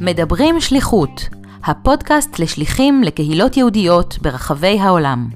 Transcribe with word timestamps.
מדברים 0.00 0.60
שליחות, 0.60 1.10
הפודקאסט 1.64 2.38
לשליחים 2.38 3.02
לקהילות 3.02 3.56
יהודיות 3.56 4.18
ברחבי 4.22 4.78
העולם. 4.80 5.28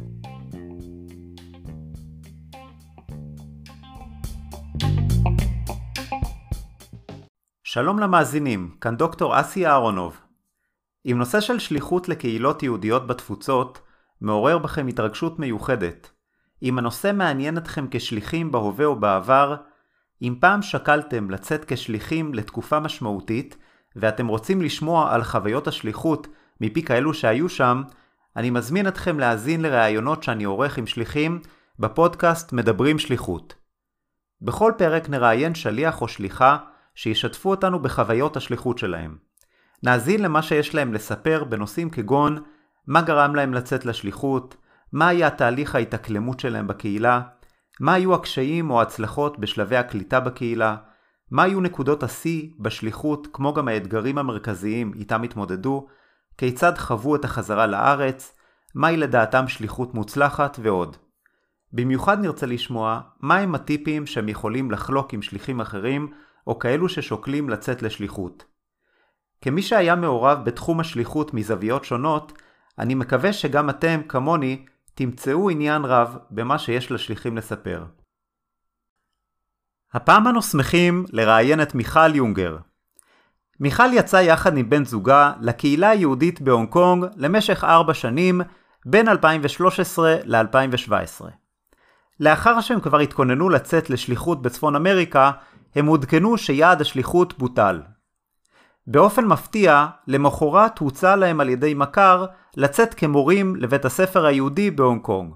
שלום 7.64 7.98
למאזינים, 7.98 8.70
כאן 8.80 8.96
דוקטור 8.96 9.40
אסי 9.40 9.66
אהרונוב. 9.66 10.20
אם 11.06 11.18
נושא 11.18 11.40
של 11.40 11.58
שליחות 11.58 12.08
לקהילות 12.08 12.62
יהודיות 12.62 13.06
בתפוצות 13.06 13.80
מעורר 14.20 14.58
בכם 14.58 14.86
התרגשות 14.86 15.38
מיוחדת, 15.38 16.10
אם 16.62 16.78
הנושא 16.78 17.12
מעניין 17.14 17.58
אתכם 17.58 17.86
כשליחים 17.90 18.52
בהווה 18.52 18.84
או 18.86 19.00
בעבר, 19.00 19.56
אם 20.24 20.34
פעם 20.40 20.62
שקלתם 20.62 21.30
לצאת 21.30 21.64
כשליחים 21.64 22.34
לתקופה 22.34 22.80
משמעותית, 22.80 23.56
ואתם 23.96 24.26
רוצים 24.26 24.62
לשמוע 24.62 25.14
על 25.14 25.24
חוויות 25.24 25.68
השליחות 25.68 26.26
מפי 26.60 26.82
כאלו 26.82 27.14
שהיו 27.14 27.48
שם, 27.48 27.82
אני 28.36 28.50
מזמין 28.50 28.88
אתכם 28.88 29.18
להאזין 29.18 29.62
לראיונות 29.62 30.22
שאני 30.22 30.44
עורך 30.44 30.78
עם 30.78 30.86
שליחים 30.86 31.40
בפודקאסט 31.78 32.52
מדברים 32.52 32.98
שליחות. 32.98 33.54
בכל 34.42 34.72
פרק 34.78 35.08
נראיין 35.08 35.54
שליח 35.54 36.02
או 36.02 36.08
שליחה 36.08 36.58
שישתפו 36.94 37.50
אותנו 37.50 37.82
בחוויות 37.82 38.36
השליחות 38.36 38.78
שלהם. 38.78 39.16
נאזין 39.82 40.22
למה 40.22 40.42
שיש 40.42 40.74
להם 40.74 40.94
לספר 40.94 41.44
בנושאים 41.44 41.90
כגון 41.90 42.42
מה 42.86 43.02
גרם 43.02 43.34
להם 43.34 43.54
לצאת 43.54 43.86
לשליחות, 43.86 44.56
מה 44.92 45.08
היה 45.08 45.30
תהליך 45.30 45.74
ההתאקלמות 45.74 46.40
שלהם 46.40 46.66
בקהילה, 46.66 47.20
מה 47.80 47.94
היו 47.94 48.14
הקשיים 48.14 48.70
או 48.70 48.80
ההצלחות 48.80 49.38
בשלבי 49.38 49.76
הקליטה 49.76 50.20
בקהילה, 50.20 50.76
מה 51.30 51.42
היו 51.42 51.60
נקודות 51.60 52.02
השיא 52.02 52.48
בשליחות 52.58 53.28
כמו 53.32 53.54
גם 53.54 53.68
האתגרים 53.68 54.18
המרכזיים 54.18 54.92
איתם 54.94 55.22
התמודדו, 55.22 55.86
כיצד 56.38 56.78
חוו 56.78 57.16
את 57.16 57.24
החזרה 57.24 57.66
לארץ, 57.66 58.36
מהי 58.74 58.96
לדעתם 58.96 59.48
שליחות 59.48 59.94
מוצלחת 59.94 60.58
ועוד. 60.62 60.96
במיוחד 61.72 62.20
נרצה 62.20 62.46
לשמוע 62.46 63.00
מהם 63.20 63.54
הטיפים 63.54 64.06
שהם 64.06 64.28
יכולים 64.28 64.70
לחלוק 64.70 65.12
עם 65.12 65.22
שליחים 65.22 65.60
אחרים 65.60 66.12
או 66.46 66.58
כאלו 66.58 66.88
ששוקלים 66.88 67.50
לצאת 67.50 67.82
לשליחות. 67.82 68.44
כמי 69.40 69.62
שהיה 69.62 69.94
מעורב 69.94 70.44
בתחום 70.44 70.80
השליחות 70.80 71.34
מזוויות 71.34 71.84
שונות, 71.84 72.32
אני 72.78 72.94
מקווה 72.94 73.32
שגם 73.32 73.70
אתם, 73.70 74.00
כמוני, 74.08 74.64
תמצאו 74.94 75.50
עניין 75.50 75.84
רב 75.84 76.16
במה 76.30 76.58
שיש 76.58 76.92
לשליחים 76.92 77.36
לספר. 77.36 77.84
הפעם 79.92 80.28
אנו 80.28 80.42
שמחים 80.42 81.04
לראיין 81.12 81.62
את 81.62 81.74
מיכל 81.74 82.14
יונגר. 82.14 82.56
מיכל 83.60 83.92
יצאה 83.92 84.22
יחד 84.22 84.56
עם 84.56 84.70
בן 84.70 84.84
זוגה 84.84 85.32
לקהילה 85.40 85.90
היהודית 85.90 86.40
בהונג 86.40 86.68
קונג 86.68 87.04
למשך 87.16 87.64
ארבע 87.64 87.94
שנים, 87.94 88.40
בין 88.86 89.08
2013 89.08 90.16
ל-2017. 90.24 91.24
לאחר 92.20 92.60
שהם 92.60 92.80
כבר 92.80 92.98
התכוננו 92.98 93.48
לצאת 93.48 93.90
לשליחות 93.90 94.42
בצפון 94.42 94.76
אמריקה, 94.76 95.30
הם 95.74 95.86
עודכנו 95.86 96.38
שיעד 96.38 96.80
השליחות 96.80 97.38
בוטל. 97.38 97.80
באופן 98.86 99.24
מפתיע, 99.24 99.86
למחרת 100.06 100.78
הוצע 100.78 101.16
להם 101.16 101.40
על 101.40 101.48
ידי 101.48 101.74
מכר 101.74 102.26
לצאת 102.56 102.94
כמורים 102.94 103.56
לבית 103.56 103.84
הספר 103.84 104.26
היהודי 104.26 104.70
בהונג 104.70 105.02
קונג. 105.02 105.34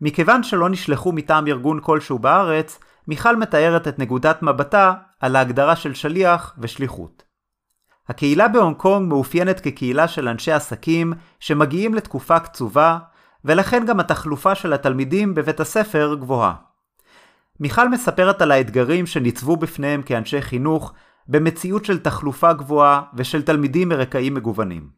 מכיוון 0.00 0.42
שלא 0.42 0.68
נשלחו 0.68 1.12
מטעם 1.12 1.46
ארגון 1.46 1.80
כלשהו 1.82 2.18
בארץ, 2.18 2.80
מיכל 3.08 3.36
מתארת 3.36 3.88
את 3.88 3.98
נקודת 3.98 4.42
מבטה 4.42 4.94
על 5.20 5.36
ההגדרה 5.36 5.76
של 5.76 5.94
שליח 5.94 6.54
ושליחות. 6.58 7.22
הקהילה 8.08 8.48
בהונג 8.48 8.76
קונג 8.76 9.08
מאופיינת 9.08 9.60
כקהילה 9.60 10.08
של 10.08 10.28
אנשי 10.28 10.52
עסקים 10.52 11.12
שמגיעים 11.40 11.94
לתקופה 11.94 12.38
קצובה, 12.38 12.98
ולכן 13.44 13.86
גם 13.86 14.00
התחלופה 14.00 14.54
של 14.54 14.72
התלמידים 14.72 15.34
בבית 15.34 15.60
הספר 15.60 16.16
גבוהה. 16.20 16.54
מיכל 17.60 17.88
מספרת 17.88 18.42
על 18.42 18.50
האתגרים 18.50 19.06
שניצבו 19.06 19.56
בפניהם 19.56 20.02
כאנשי 20.02 20.42
חינוך 20.42 20.92
במציאות 21.28 21.84
של 21.84 21.98
תחלופה 21.98 22.52
גבוהה 22.52 23.02
ושל 23.14 23.42
תלמידים 23.42 23.88
מרקעים 23.88 24.34
מגוונים. 24.34 24.88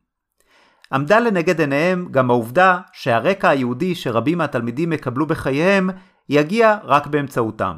עמדה 0.93 1.21
לנגד 1.21 1.61
עיניהם 1.61 2.09
גם 2.11 2.31
העובדה 2.31 2.79
שהרקע 2.93 3.49
היהודי 3.49 3.95
שרבים 3.95 4.39
מהתלמידים 4.39 4.93
יקבלו 4.93 5.27
בחייהם 5.27 5.91
יגיע 6.29 6.79
רק 6.85 7.07
באמצעותם. 7.07 7.77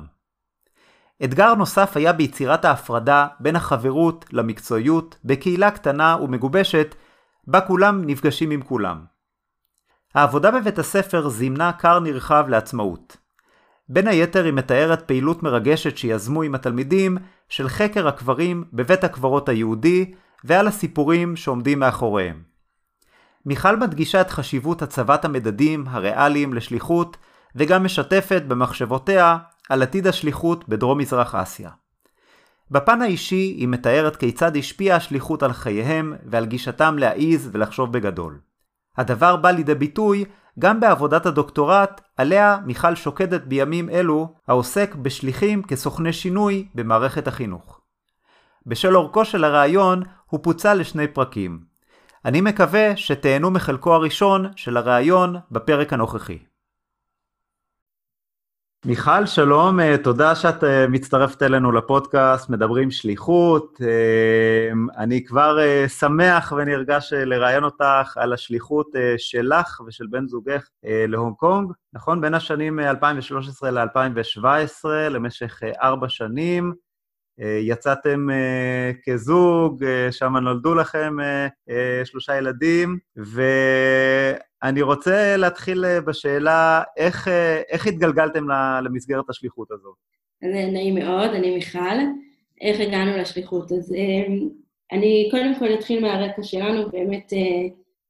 אתגר 1.25 1.55
נוסף 1.55 1.97
היה 1.97 2.13
ביצירת 2.13 2.65
ההפרדה 2.65 3.27
בין 3.41 3.57
החברות 3.57 4.25
למקצועיות 4.33 5.19
בקהילה 5.25 5.71
קטנה 5.71 6.17
ומגובשת 6.23 6.95
בה 7.47 7.61
כולם 7.61 8.03
נפגשים 8.07 8.51
עם 8.51 8.63
כולם. 8.63 9.05
העבודה 10.15 10.51
בבית 10.51 10.79
הספר 10.79 11.29
זימנה 11.29 11.73
כר 11.73 12.01
נרחב 12.01 12.45
לעצמאות. 12.49 13.17
בין 13.93 14.09
היתר 14.09 14.45
היא 14.45 14.53
מתארת 14.53 15.03
פעילות 15.03 15.43
מרגשת 15.43 15.97
שיזמו 15.97 16.43
עם 16.43 16.55
התלמידים 16.55 17.19
של 17.49 17.69
חקר 17.69 18.09
הקברים 18.09 18.65
בבית 18.73 19.05
הקברות 19.05 19.49
היהודי 19.49 20.15
ועל 20.45 20.67
הסיפורים 20.69 21.37
שעומדים 21.37 21.79
מאחוריהם. 21.79 22.43
מיכל 23.47 23.77
מדגישה 23.77 24.21
את 24.21 24.31
חשיבות 24.31 24.83
הצבת 24.83 25.25
המדדים 25.25 25.85
הריאליים 25.89 26.55
לשליחות 26.55 27.17
וגם 27.57 27.85
משתפת 27.85 28.43
במחשבותיה 28.49 29.39
על 29.69 29.83
עתיד 29.83 30.07
השליחות 30.07 30.69
בדרום 30.69 30.99
מזרח 30.99 31.35
אסיה. 31.35 31.71
בפן 32.71 33.03
האישי 33.03 33.55
היא 33.59 33.69
מתארת 33.69 34.17
כיצד 34.17 34.57
השפיעה 34.57 34.97
השליחות 34.97 35.43
על 35.43 35.53
חייהם 35.53 36.15
ועל 36.27 36.47
גישתם 36.47 36.97
להעיז 36.99 37.49
ולחשוב 37.53 37.93
בגדול. 37.93 38.41
הדבר 38.97 39.37
בא 39.37 39.51
לידי 39.51 39.75
ביטוי 39.75 40.25
גם 40.59 40.81
בעבודת 40.81 41.27
הדוקטורט 41.27 42.01
עליה 42.17 42.59
מיכל 42.67 42.95
שוקדת 42.95 43.45
בימים 43.45 43.91
אלו 43.91 44.35
העוסק 44.49 44.95
בשליחים 44.95 45.63
כסוכני 45.63 46.13
שינוי 46.13 46.69
במערכת 46.75 47.29
החינוך. 47.29 47.81
בשל 48.67 48.97
אורכו 48.97 49.25
של 49.25 49.45
הרעיון 49.45 50.03
הוא 50.27 50.41
פוצל 50.43 50.75
לשני 50.75 51.09
פרקים. 51.09 51.61
אני 52.25 52.41
מקווה 52.41 52.97
שתהנו 52.97 53.51
מחלקו 53.51 53.95
הראשון 53.95 54.47
של 54.57 54.77
הרעיון 54.77 55.37
בפרק 55.51 55.93
הנוכחי. 55.93 56.39
מיכל, 58.87 59.27
שלום, 59.27 59.81
אה, 59.81 59.97
תודה 59.99 60.35
שאת 60.35 60.65
אה, 60.65 60.87
מצטרפת 60.89 61.43
אלינו 61.43 61.73
לפודקאסט, 61.73 62.51
מדברים 62.51 62.91
שליחות. 62.91 63.81
אה, 63.83 65.03
אני 65.03 65.25
כבר 65.25 65.59
שמח 65.89 66.53
ונרגש 66.57 67.13
לראיין 67.13 67.65
אותך 67.65 68.17
על 68.17 68.33
השליחות 68.33 68.87
שלך 69.17 69.81
ושל 69.87 70.07
בן 70.11 70.27
זוגך 70.27 70.69
להונג 70.85 71.35
קונג, 71.37 71.73
נכון? 71.93 72.21
בין 72.21 72.35
השנים 72.35 72.81
2013 72.81 73.71
ל-2017, 73.71 74.85
למשך 75.11 75.61
ארבע 75.83 76.09
שנים. 76.09 76.73
יצאתם 77.39 78.29
כזוג, 79.07 79.85
שם 80.11 80.37
נולדו 80.37 80.75
לכם 80.75 81.17
שלושה 82.05 82.37
ילדים, 82.37 82.99
ו... 83.19 83.43
אני 84.63 84.83
רוצה 84.83 85.37
להתחיל 85.37 85.85
אה, 85.85 86.01
בשאלה, 86.01 86.83
איך, 86.97 87.29
אה, 87.29 87.63
איך 87.69 87.87
התגלגלתם 87.87 88.45
למסגרת 88.85 89.31
השליחות 89.31 89.71
הזאת? 89.71 89.95
אז 90.43 90.51
נעים 90.73 90.95
מאוד, 90.95 91.31
אני 91.31 91.55
מיכל. 91.55 91.99
איך 92.61 92.81
הגענו 92.81 93.17
לשליחות? 93.17 93.73
אז 93.73 93.95
אני 94.93 95.29
קודם 95.31 95.55
כל 95.59 95.75
אתחיל 95.75 96.01
מהרקע 96.01 96.43
שלנו, 96.43 96.91
באמת 96.91 97.33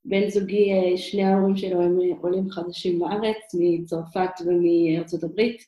בן 0.05 0.29
זוגי, 0.29 0.97
שני 0.97 1.25
ההורים 1.25 1.57
שלו 1.57 1.83
הם 1.83 1.99
עולים 2.21 2.51
חדשים 2.51 2.99
בארץ, 2.99 3.55
מצרפת 3.55 4.31
ומארצות 4.47 5.25
הברית, 5.25 5.63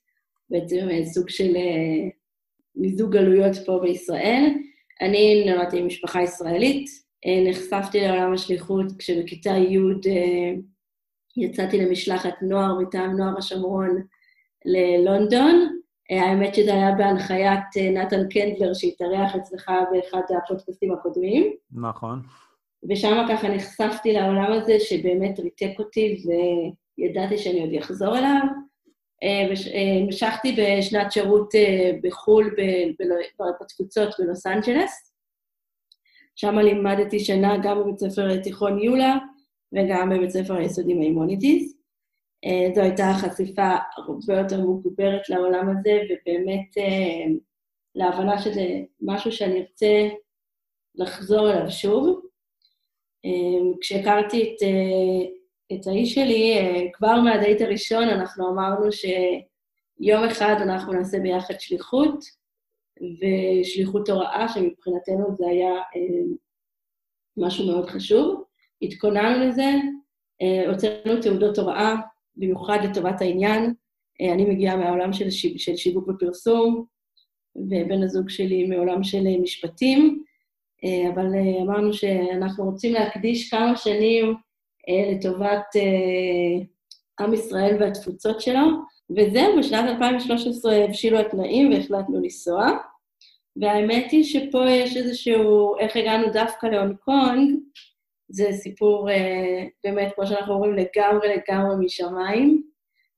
בעצם 0.50 0.88
סוג 1.04 1.28
של 1.28 1.56
מיזוג 2.76 3.12
גלויות 3.12 3.52
פה 3.66 3.78
בישראל. 3.82 4.44
אני 5.00 5.44
נולדתי 5.46 5.78
עם 5.78 5.86
משפחה 5.86 6.22
ישראלית, 6.22 6.86
נחשפתי 7.48 8.00
לעולם 8.00 8.32
השליחות 8.32 8.86
כשבכיתה 8.98 9.50
י' 9.50 9.78
יצאתי 11.36 11.78
למשלחת 11.78 12.34
נוער 12.42 12.78
מטעם 12.78 13.16
נוער 13.16 13.38
השומרון 13.38 14.02
ללונדון. 14.64 15.78
האמת 16.10 16.54
שזה 16.54 16.74
היה 16.74 16.92
בהנחיית 16.92 17.60
אה, 17.76 17.90
נתן 17.90 18.28
קנדלר 18.28 18.74
שהתארח 18.74 19.36
אצלך 19.36 19.72
באחד 19.92 20.20
הפודקאסטים 20.36 20.92
הקודמים. 20.92 21.52
נכון. 21.72 22.22
ושם 22.88 23.26
ככה 23.28 23.48
נחשפתי 23.48 24.12
לעולם 24.12 24.52
הזה 24.52 24.80
שבאמת 24.80 25.38
ריתק 25.38 25.78
אותי 25.78 26.22
וידעתי 26.98 27.38
שאני 27.38 27.60
עוד 27.60 27.82
אחזור 27.82 28.18
אליו. 28.18 28.40
אה, 29.24 29.48
המשכתי 30.00 30.56
בשנת 30.58 31.12
שירות 31.12 31.54
אה, 31.54 31.90
בחו"ל, 32.02 32.56
בתפוצות 33.60 34.08
בלוס 34.18 34.46
אנג'לס. 34.46 35.12
שם 36.36 36.58
לימדתי 36.58 37.20
שנה 37.20 37.56
גם 37.62 37.80
בבית 37.80 37.98
ספר 37.98 38.42
תיכון 38.42 38.78
יולה, 38.78 39.16
וגם 39.72 40.10
בבית 40.10 40.30
ספר 40.30 40.54
היסודי 40.54 40.94
מימוניטיז. 40.94 41.76
אה, 42.44 42.74
זו 42.74 42.80
הייתה 42.80 43.12
חשיפה 43.20 43.70
הרבה 43.96 44.38
יותר 44.38 44.60
מוגברת 44.60 45.28
לעולם 45.28 45.68
הזה, 45.68 46.00
ובאמת 46.04 46.78
אה, 46.78 47.32
להבנה 47.94 48.42
שזה 48.42 48.66
משהו 49.00 49.32
שאני 49.32 49.60
ארצה 49.60 50.08
לחזור 50.94 51.52
אליו 51.52 51.70
שוב. 51.70 52.20
כשהכרתי 53.80 54.42
את, 54.42 54.62
את 55.72 55.86
האיש 55.86 56.14
שלי, 56.14 56.58
כבר 56.92 57.20
מהדייט 57.20 57.60
הראשון 57.60 58.08
אנחנו 58.08 58.48
אמרנו 58.48 58.92
שיום 58.92 60.24
אחד 60.24 60.54
אנחנו 60.62 60.92
נעשה 60.92 61.18
ביחד 61.18 61.54
שליחות, 61.58 62.24
ושליחות 63.00 64.08
הוראה, 64.08 64.48
שמבחינתנו 64.48 65.34
זה 65.34 65.46
היה 65.48 65.72
משהו 67.36 67.66
מאוד 67.66 67.90
חשוב. 67.90 68.44
התכוננו 68.82 69.46
לזה, 69.46 69.70
הוצאנו 70.68 71.20
תעודות 71.22 71.58
הוראה, 71.58 71.94
במיוחד 72.36 72.78
לטובת 72.84 73.20
העניין. 73.20 73.74
אני 74.20 74.44
מגיעה 74.44 74.76
מהעולם 74.76 75.12
של, 75.12 75.30
שיו, 75.30 75.58
של 75.58 75.76
שיווק 75.76 76.08
ופרסום, 76.08 76.84
ובן 77.56 78.02
הזוג 78.02 78.28
שלי 78.28 78.66
מעולם 78.66 79.04
של 79.04 79.24
משפטים, 79.42 80.22
אבל 81.14 81.26
אמרנו 81.62 81.92
שאנחנו 81.92 82.64
רוצים 82.64 82.92
להקדיש 82.92 83.50
כמה 83.50 83.76
שנים 83.76 84.34
לטובת 84.88 85.64
עם 87.20 87.34
ישראל 87.34 87.76
והתפוצות 87.80 88.40
שלו, 88.40 88.66
וזהו, 89.10 89.58
בשנת 89.58 89.90
2013 89.90 90.84
הבשילו 90.84 91.18
התנאים 91.18 91.72
והחלטנו 91.72 92.20
לנסוע. 92.22 92.66
והאמת 93.56 94.10
היא 94.10 94.24
שפה 94.24 94.70
יש 94.70 94.96
איזשהו, 94.96 95.78
איך 95.78 95.96
הגענו 95.96 96.32
דווקא 96.32 96.66
להונג 96.66 96.96
קונג, 96.96 97.58
זה 98.28 98.48
סיפור 98.52 99.10
אה, 99.10 99.64
באמת, 99.84 100.12
כמו 100.14 100.26
שאנחנו 100.26 100.54
אומרים, 100.54 100.72
לגמרי 100.72 101.28
לגמרי 101.28 101.86
משמיים. 101.86 102.62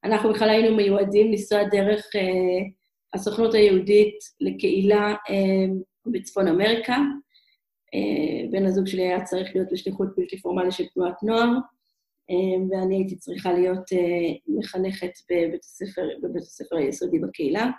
אנחנו 0.04 0.32
בכלל 0.32 0.48
היינו 0.48 0.76
מיועדים 0.76 1.30
לנסוע 1.30 1.64
דרך 1.64 2.06
אה, 2.16 2.68
הסוכנות 3.14 3.54
היהודית 3.54 4.18
לקהילה 4.40 5.14
אה, 5.30 5.66
בצפון 6.06 6.48
אמריקה. 6.48 6.96
אה, 7.94 8.50
בן 8.50 8.66
הזוג 8.66 8.86
שלי 8.86 9.02
היה 9.02 9.24
צריך 9.24 9.48
להיות 9.54 9.68
בשליחות 9.72 10.08
בלתי 10.16 10.40
פורמלית 10.40 10.72
של 10.72 10.86
תנועת 10.86 11.22
נוער, 11.22 11.48
אה, 12.30 12.66
ואני 12.70 12.96
הייתי 12.96 13.16
צריכה 13.16 13.52
להיות 13.52 13.92
אה, 13.92 14.34
מחנכת 14.58 15.12
בבית 15.30 15.64
הספר, 15.64 16.08
בבית 16.22 16.42
הספר 16.42 16.76
היסודי 16.76 17.18
בקהילה. 17.18 17.70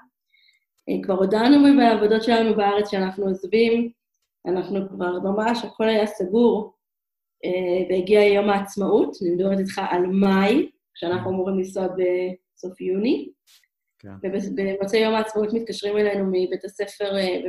כבר 1.03 1.13
הודענו 1.13 1.77
בעבודות 1.77 2.23
שלנו 2.23 2.55
בארץ 2.55 2.91
שאנחנו 2.91 3.25
עוזבים, 3.25 3.91
אנחנו 4.45 4.89
כבר 4.89 5.19
ממש, 5.19 5.65
הכל 5.65 5.89
היה 5.89 6.05
סגור, 6.05 6.73
והגיע 7.89 8.23
יום 8.23 8.49
העצמאות, 8.49 9.17
אני 9.21 9.31
מדברת 9.31 9.59
איתך 9.59 9.81
על 9.89 10.05
מאי, 10.05 10.69
כשאנחנו 10.93 11.29
אמורים 11.31 11.57
לנסוע 11.57 11.87
בסוף 11.87 12.81
יוני. 12.81 13.29
כן. 13.99 14.13
ובמוצאי 14.23 14.99
יום 14.99 15.13
העצמאות 15.13 15.53
מתקשרים 15.53 15.97
אלינו 15.97 16.25
מבית 16.27 16.65
הספר, 16.65 17.17
אה, 17.17 17.39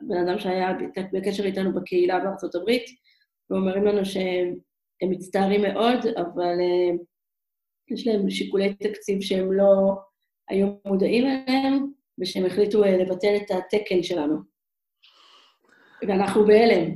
בן 0.00 0.28
אדם 0.28 0.38
שהיה 0.38 0.72
בקשר 1.12 1.44
איתנו 1.44 1.74
בקהילה 1.74 2.20
בארצות 2.20 2.54
הברית, 2.54 2.84
ואומרים 3.50 3.84
לנו 3.84 4.04
שהם 4.04 4.54
מצטערים 5.10 5.62
מאוד, 5.62 6.06
אבל 6.16 6.56
יש 7.90 8.06
להם 8.06 8.30
שיקולי 8.30 8.74
תקציב 8.74 9.20
שהם 9.20 9.52
לא 9.52 9.94
היו 10.48 10.66
מודעים 10.86 11.24
אליהם, 11.24 11.86
ושהם 12.20 12.46
החליטו 12.46 12.84
לבטל 12.84 13.36
את 13.36 13.50
התקן 13.50 14.02
שלנו. 14.02 14.36
ואנחנו 16.08 16.46
בהלם. 16.46 16.94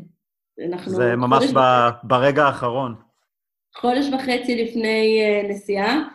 אנחנו... 0.68 0.92
זה 0.92 1.16
ממש 1.16 1.44
ב... 1.54 1.60
ברגע 2.02 2.44
האחרון. 2.44 2.94
חודש 3.76 4.06
וחצי 4.08 4.64
לפני 4.64 5.22
נסיעה, 5.48 6.08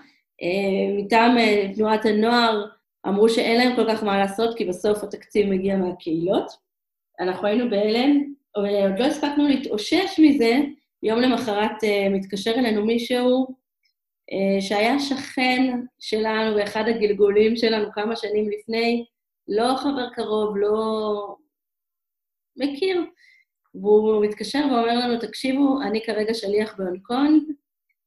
מטעם 0.97 1.37
uh, 1.37 1.75
תנועת 1.75 2.05
הנוער 2.05 2.65
אמרו 3.07 3.29
שאין 3.29 3.57
להם 3.57 3.75
כל 3.75 3.85
כך 3.89 4.03
מה 4.03 4.17
לעשות, 4.17 4.57
כי 4.57 4.65
בסוף 4.65 5.03
התקציב 5.03 5.49
מגיע 5.49 5.77
מהקהילות. 5.77 6.51
אנחנו 7.19 7.47
היינו 7.47 7.69
בהלם, 7.69 8.33
ועוד 8.55 8.99
לא 8.99 9.05
הספקנו 9.05 9.47
להתאושש 9.47 10.19
מזה, 10.19 10.57
יום 11.03 11.19
למחרת 11.19 11.75
מתקשר 12.11 12.51
אלינו 12.51 12.85
מישהו 12.85 13.47
שהיה 14.59 14.99
שכן 14.99 15.79
שלנו 15.99 16.55
באחד 16.55 16.83
הגלגולים 16.87 17.55
שלנו 17.55 17.91
כמה 17.91 18.15
שנים 18.15 18.49
לפני, 18.49 19.05
לא 19.47 19.75
חבר 19.77 20.09
קרוב, 20.09 20.57
לא 20.57 21.35
מכיר. 22.57 23.05
והוא 23.75 24.25
מתקשר 24.25 24.59
ואומר 24.59 24.95
לנו, 24.99 25.19
תקשיבו, 25.19 25.81
אני 25.81 26.01
כרגע 26.05 26.33
שליח 26.33 26.75
בהונג 26.77 27.01
קונג, 27.01 27.43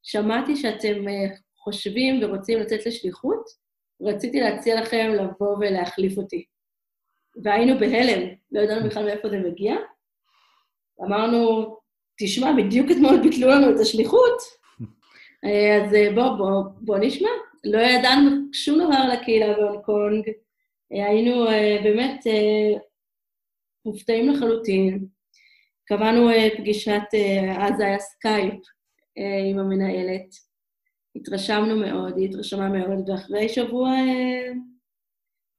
שמעתי 0.03 0.55
שאתם 0.55 1.07
אה, 1.07 1.35
חושבים 1.65 2.23
ורוצים 2.23 2.59
לצאת 2.59 2.85
לשליחות, 2.85 3.45
רציתי 4.01 4.39
להציע 4.39 4.81
לכם 4.81 5.11
לבוא 5.13 5.57
ולהחליף 5.59 6.17
אותי. 6.17 6.45
והיינו 7.43 7.79
בהלם, 7.79 8.29
לא 8.51 8.61
ידענו 8.61 8.89
בכלל 8.89 9.05
מאיפה 9.05 9.29
זה 9.29 9.39
מגיע. 9.39 9.75
אמרנו, 11.01 11.75
תשמע, 12.19 12.51
בדיוק 12.57 12.91
אתמול 12.91 13.21
ביטלו 13.21 13.47
לנו 13.47 13.75
את 13.75 13.79
השליחות, 13.79 14.37
אה, 15.45 15.85
אז 15.85 15.93
אה, 15.93 16.13
בוא, 16.15 16.37
בוא, 16.37 16.63
בוא 16.81 16.97
נשמע. 16.97 17.29
לא 17.63 17.79
ידענו 17.79 18.29
שום 18.53 18.79
דבר 18.79 18.95
על 18.95 19.11
הקהילה 19.11 19.53
בהונג 19.53 19.85
קונג, 19.85 20.29
היינו 20.89 21.45
באמת 21.83 22.23
מופתעים 23.85 24.29
לחלוטין. 24.29 25.07
קבענו 25.87 26.29
אה, 26.29 26.47
פגישת, 26.57 27.01
אה, 27.13 27.67
אז 27.67 27.79
היה 27.79 27.99
סקייפ 27.99 28.59
אה, 29.17 29.49
עם 29.49 29.59
המנהלת. 29.59 30.44
התרשמנו 31.15 31.75
מאוד, 31.75 32.17
היא 32.17 32.29
התרשמה 32.29 32.69
מאוד, 32.69 33.09
ואחרי 33.09 33.49
שבוע, 33.49 33.91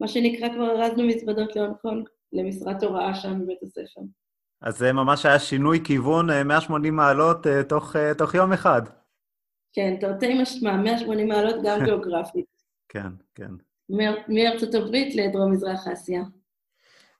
מה 0.00 0.08
שנקרא, 0.08 0.48
כבר 0.48 0.70
ארזנו 0.70 1.06
מזוודות 1.06 1.56
להונג 1.56 1.76
קונג, 1.76 2.08
למשרת 2.32 2.82
הוראה 2.82 3.14
שם 3.14 3.40
בבית 3.42 3.62
הספר. 3.62 4.00
אז 4.60 4.78
זה 4.78 4.92
ממש 4.92 5.26
היה 5.26 5.38
שינוי 5.38 5.80
כיוון 5.84 6.42
180 6.42 6.96
מעלות 6.96 7.46
תוך, 7.68 7.96
תוך 8.18 8.34
יום 8.34 8.52
אחד. 8.52 8.82
כן, 9.72 9.96
תרתי 10.00 10.42
משמע, 10.42 10.76
180 10.76 11.28
מעלות 11.28 11.56
גם 11.64 11.78
גיאוגרפית. 11.84 12.46
כן, 12.88 13.08
כן. 13.34 13.50
מארצות 14.28 14.74
הברית 14.74 15.14
לדרום-מזרח 15.14 15.88
אסיה. 15.88 16.22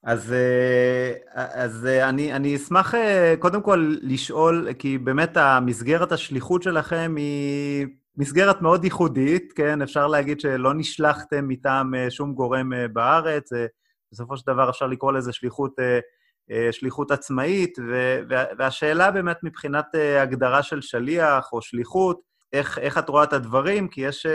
אז, 0.03 0.33
אה, 0.33 1.13
אז 1.35 1.87
אה, 1.87 2.09
אני, 2.09 2.33
אני 2.33 2.57
אשמח 2.57 2.95
אה, 2.95 3.35
קודם 3.39 3.63
כל 3.63 3.97
לשאול, 4.03 4.69
כי 4.79 4.99
באמת 4.99 5.37
המסגרת 5.37 6.13
השליחות 6.13 6.63
שלכם 6.63 7.15
היא 7.17 7.87
מסגרת 8.17 8.63
מאוד 8.63 8.85
ייחודית, 8.85 9.53
כן? 9.53 9.83
אפשר 9.83 10.07
להגיד 10.07 10.41
שלא 10.41 10.75
נשלחתם 10.75 11.49
מטעם 11.49 11.95
שום 12.11 12.35
גורם 12.35 12.73
בארץ, 12.93 13.51
בסופו 14.13 14.37
של 14.37 14.47
דבר 14.47 14.71
אפשר 14.71 14.87
לקרוא 14.87 15.13
לזה 15.13 15.33
שליחות, 15.33 15.73
שליחות 16.71 17.11
עצמאית, 17.11 17.79
והשאלה 18.59 19.11
באמת 19.11 19.37
מבחינת 19.43 19.87
הגדרה 20.23 20.63
של 20.63 20.81
שליח 20.81 21.53
או 21.53 21.63
שליחות, 21.63 22.21
איך, 22.53 22.79
איך 22.79 22.99
את 22.99 23.09
רואה 23.09 23.25
את 23.25 23.33
הדברים? 23.33 23.89
כי 23.89 24.01
יש 24.01 24.27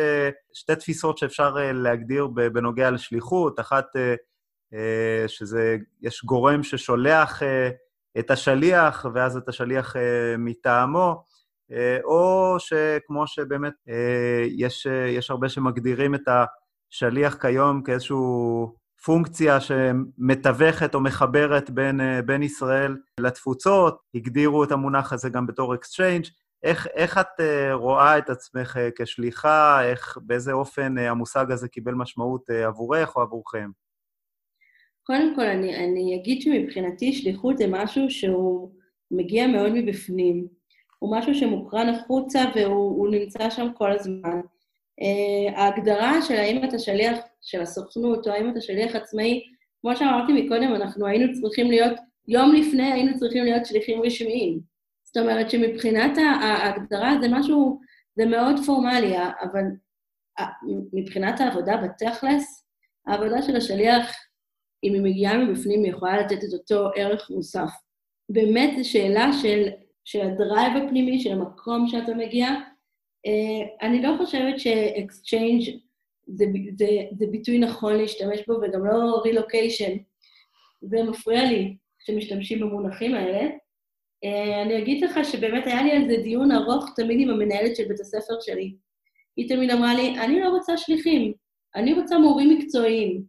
שתי 0.53 0.75
תפיסות 0.75 1.17
שאפשר 1.17 1.55
להגדיר 1.73 2.27
בנוגע 2.27 2.91
לשליחות, 2.91 3.59
אחת 3.59 3.85
אה, 4.73 5.27
שזה, 5.27 5.77
יש 6.01 6.25
גורם 6.25 6.63
ששולח 6.63 7.43
אה, 7.43 7.69
את 8.19 8.31
השליח, 8.31 9.05
ואז 9.13 9.37
את 9.37 9.49
השליח 9.49 9.95
אה, 9.95 10.35
מטעמו, 10.37 11.23
או 12.03 12.55
שכמו 12.59 13.27
שבאמת 13.27 13.73
יש, 14.49 14.87
יש 15.17 15.31
הרבה 15.31 15.49
שמגדירים 15.49 16.15
את 16.15 16.27
השליח 16.27 17.37
כיום 17.41 17.83
כאיזושהי 17.83 18.17
פונקציה 19.05 19.59
שמתווכת 19.59 20.95
או 20.95 20.99
מחברת 20.99 21.69
בין, 21.69 22.01
בין 22.25 22.43
ישראל 22.43 22.97
לתפוצות, 23.19 23.99
הגדירו 24.15 24.63
את 24.63 24.71
המונח 24.71 25.13
הזה 25.13 25.29
גם 25.29 25.47
בתור 25.47 25.75
exchange. 25.75 26.25
איך, 26.63 26.87
איך 26.93 27.17
את 27.17 27.41
רואה 27.73 28.17
את 28.17 28.29
עצמך 28.29 28.77
כשליחה? 28.95 29.83
איך, 29.83 30.17
באיזה 30.21 30.51
אופן 30.51 30.97
המושג 30.97 31.51
הזה 31.51 31.67
קיבל 31.67 31.93
משמעות 31.93 32.49
עבורך 32.49 33.15
או 33.15 33.21
עבורכם? 33.21 33.69
קודם 35.03 35.35
כל, 35.35 35.45
אני, 35.45 35.75
אני 35.75 36.19
אגיד 36.21 36.41
שמבחינתי 36.41 37.13
שליחות 37.13 37.57
זה 37.57 37.65
משהו 37.69 38.09
שהוא 38.09 38.71
מגיע 39.11 39.47
מאוד 39.47 39.71
מבפנים. 39.71 40.60
הוא 41.01 41.17
משהו 41.17 41.35
שמוקרן 41.35 41.89
החוצה 41.89 42.43
והוא 42.55 43.09
נמצא 43.09 43.49
שם 43.49 43.67
כל 43.77 43.91
הזמן. 43.91 44.41
Uh, 45.01 45.51
ההגדרה 45.55 46.21
של 46.21 46.35
האם 46.35 46.63
אתה 46.63 46.79
שליח 46.79 47.17
של 47.41 47.61
הסוכנות 47.61 48.27
או 48.27 48.33
האם 48.33 48.51
אתה 48.51 48.61
שליח 48.61 48.95
עצמאי, 48.95 49.43
כמו 49.81 49.95
שאמרתי 49.95 50.33
מקודם, 50.33 50.75
אנחנו 50.75 51.07
היינו 51.07 51.41
צריכים 51.41 51.71
להיות, 51.71 51.99
יום 52.27 52.55
לפני 52.55 52.91
היינו 52.91 53.19
צריכים 53.19 53.43
להיות 53.43 53.65
שליחים 53.65 54.01
רשמיים. 54.01 54.59
זאת 55.03 55.17
אומרת 55.17 55.49
שמבחינת 55.49 56.17
ההגדרה 56.41 57.17
זה 57.21 57.27
משהו, 57.29 57.79
זה 58.15 58.25
מאוד 58.25 58.55
פורמלי, 58.65 59.15
אבל 59.17 59.63
מבחינת 60.93 61.41
העבודה 61.41 61.77
בתכלס, 61.77 62.65
העבודה 63.07 63.41
של 63.41 63.55
השליח 63.55 64.15
אם 64.83 64.93
היא 64.93 65.01
מגיעה 65.01 65.37
מבפנים, 65.37 65.83
היא 65.83 65.91
יכולה 65.91 66.17
לתת 66.17 66.43
את 66.43 66.53
אותו 66.53 66.89
ערך 66.95 67.29
מוסף. 67.29 67.69
באמת 68.29 68.77
זו 68.77 68.89
שאלה 68.89 69.33
של, 69.41 69.69
של 70.05 70.21
הדרייב 70.21 70.83
הפנימי, 70.83 71.19
של 71.19 71.31
המקום 71.31 71.87
שאתה 71.87 72.13
מגיע. 72.13 72.47
Uh, 73.27 73.85
אני 73.85 74.01
לא 74.01 74.15
חושבת 74.17 74.59
ש-exchange 74.59 75.71
זה, 76.27 76.45
זה, 76.77 76.87
זה 77.19 77.25
ביטוי 77.27 77.59
נכון 77.59 77.93
להשתמש 77.93 78.39
בו, 78.47 78.53
וגם 78.53 78.85
לא 78.85 79.23
relocation. 79.25 79.97
זה 80.81 81.03
מפריע 81.03 81.43
לי 81.43 81.77
שמשתמשים 81.99 82.59
במונחים 82.59 83.15
האלה. 83.15 83.49
אה, 84.23 84.61
אני 84.61 84.77
אגיד 84.77 85.03
לך 85.03 85.19
שבאמת 85.23 85.67
היה 85.67 85.83
לי 85.83 85.91
על 85.91 86.07
זה 86.07 86.17
דיון 86.23 86.51
ארוך 86.51 86.85
תמיד 86.95 87.19
עם 87.19 87.29
המנהלת 87.29 87.75
של 87.75 87.87
בית 87.87 87.99
הספר 87.99 88.39
שלי. 88.41 88.75
היא 89.37 89.49
תמיד 89.49 89.71
אמרה 89.71 89.95
לי, 89.95 90.19
אני 90.19 90.39
לא 90.39 90.49
רוצה 90.49 90.77
שליחים, 90.77 91.33
אני 91.75 91.93
רוצה 91.93 92.17
מורים 92.17 92.57
מקצועיים. 92.57 93.23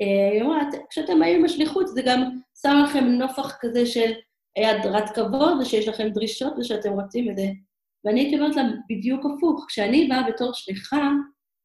אה, 0.00 0.30
היא 0.32 0.42
אמרה, 0.42 0.60
כשאתם 0.90 1.20
באים 1.20 1.38
עם 1.38 1.44
השליחות, 1.44 1.88
זה 1.88 2.02
גם 2.06 2.22
שם 2.62 2.74
לכם 2.84 3.04
נופח 3.04 3.56
כזה 3.60 3.86
של 3.86 4.12
הדרת 4.58 5.10
כבוד, 5.10 5.60
ושיש 5.60 5.88
לכם 5.88 6.08
דרישות 6.08 6.54
ושאתם 6.58 6.92
רוצים 6.92 7.30
את 7.30 7.36
זה. 7.36 7.46
ואני 8.04 8.20
הייתי 8.20 8.36
אומרת 8.36 8.56
לה 8.56 8.62
בדיוק 8.90 9.26
הפוך, 9.26 9.64
כשאני 9.68 10.08
באה 10.08 10.30
בתור 10.30 10.52
שליחה, 10.54 11.10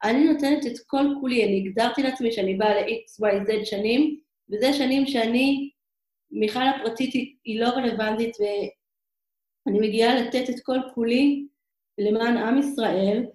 אני 0.04 0.24
נותנת 0.24 0.66
את 0.66 0.80
כל 0.88 1.06
כולי, 1.22 1.46
אני 1.46 1.64
הגדרתי 1.66 2.04
לעצמי 2.04 2.32
שאני 2.32 2.54
באה 2.54 2.82
ל-X, 2.82 3.26
Y, 3.26 3.48
Z 3.48 3.66
שנים, 3.66 4.20
וזה 4.52 4.74
שנים 4.74 5.06
שאני, 5.08 5.70
מיכל 6.32 6.68
הפרטית 6.68 7.14
היא, 7.14 7.60
לא 7.60 7.68
רלוונטית, 7.68 8.38
ואני 8.40 9.80
מגיעה 9.80 10.16
לתת 10.16 10.50
את 10.50 10.60
כל 10.64 10.78
כולי 10.94 11.48
למען 11.98 12.38
עם 12.38 12.60
ישראל, 12.60 13.26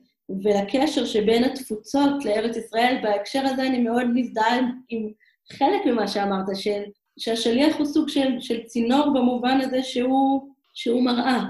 ולקשר 0.43 1.07
שבין 1.07 1.45
התפוצות 1.45 2.25
לארץ 2.25 2.57
ישראל, 2.57 2.99
בהקשר 3.03 3.43
הזה 3.45 3.67
אני 3.67 3.79
מאוד 3.79 4.07
מזדהה 4.15 4.59
עם 4.89 5.13
חלק 5.53 5.87
ממה 5.87 6.09
שאמרת, 6.09 6.47
של, 6.55 6.83
שהשליח 7.19 7.77
הוא 7.77 7.87
סוג 7.87 8.09
של, 8.09 8.41
של 8.41 8.63
צינור 8.63 9.11
במובן 9.15 9.61
הזה 9.61 9.83
שהוא, 9.83 10.53
שהוא 10.75 11.03
מראה, 11.03 11.41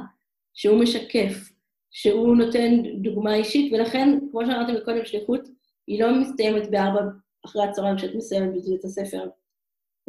שהוא 0.54 0.78
משקף, 0.80 1.50
שהוא 1.90 2.36
נותן 2.36 2.82
דוגמה 3.02 3.34
אישית, 3.34 3.72
ולכן, 3.72 4.18
כמו 4.30 4.46
שאמרתי 4.46 4.72
מקודם, 4.72 5.04
שליחות 5.04 5.48
היא 5.86 6.02
לא 6.02 6.14
מסתיימת 6.20 6.70
בארבע 6.70 7.00
אחרי 7.46 7.64
הצהריים 7.64 7.96
כשאת 7.96 8.14
מסיימת 8.14 8.48
בבית 8.54 8.84
הספר. 8.84 9.28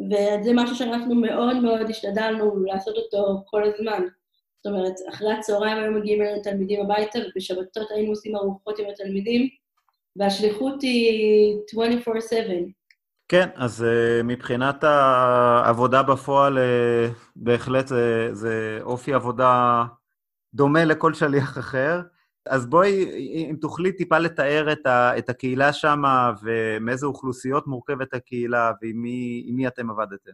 וזה 0.00 0.50
משהו 0.54 0.76
שאנחנו 0.76 1.14
מאוד 1.14 1.56
מאוד 1.56 1.90
השתדלנו 1.90 2.64
לעשות 2.64 2.96
אותו 2.96 3.42
כל 3.46 3.62
הזמן. 3.64 4.02
זאת 4.56 4.72
אומרת, 4.72 4.94
אחרי 5.08 5.32
הצהריים 5.32 5.78
היו 5.78 5.92
מגיעים 5.92 6.22
אלינו 6.22 6.42
תלמידים 6.42 6.80
הביתה, 6.80 7.18
ובשבתות 7.18 7.90
היינו 7.90 8.10
עושים 8.10 8.36
ארוחות 8.36 8.78
עם 8.78 8.86
התלמידים, 8.90 9.48
והשליחות 10.16 10.82
היא 10.82 11.56
24/7. 11.74 12.72
כן, 13.28 13.48
אז 13.54 13.84
uh, 13.84 14.22
מבחינת 14.22 14.84
העבודה 14.84 16.02
בפועל, 16.02 16.58
uh, 16.58 17.12
בהחלט 17.36 17.86
זה, 17.86 18.28
זה 18.32 18.78
אופי 18.82 19.12
עבודה 19.14 19.84
דומה 20.54 20.84
לכל 20.84 21.14
שליח 21.14 21.58
אחר. 21.58 22.00
אז 22.46 22.66
בואי, 22.66 23.04
אם 23.50 23.56
תוכלי 23.60 23.92
טיפה 23.92 24.18
לתאר 24.18 24.72
את, 24.72 24.86
ה, 24.86 25.18
את 25.18 25.28
הקהילה 25.28 25.72
שם, 25.72 26.02
ומאיזה 26.42 27.06
אוכלוסיות 27.06 27.66
מורכבת 27.66 28.14
הקהילה, 28.14 28.72
ועם 28.82 29.02
מי, 29.02 29.46
מי 29.52 29.66
אתם 29.66 29.90
עבדתם. 29.90 30.32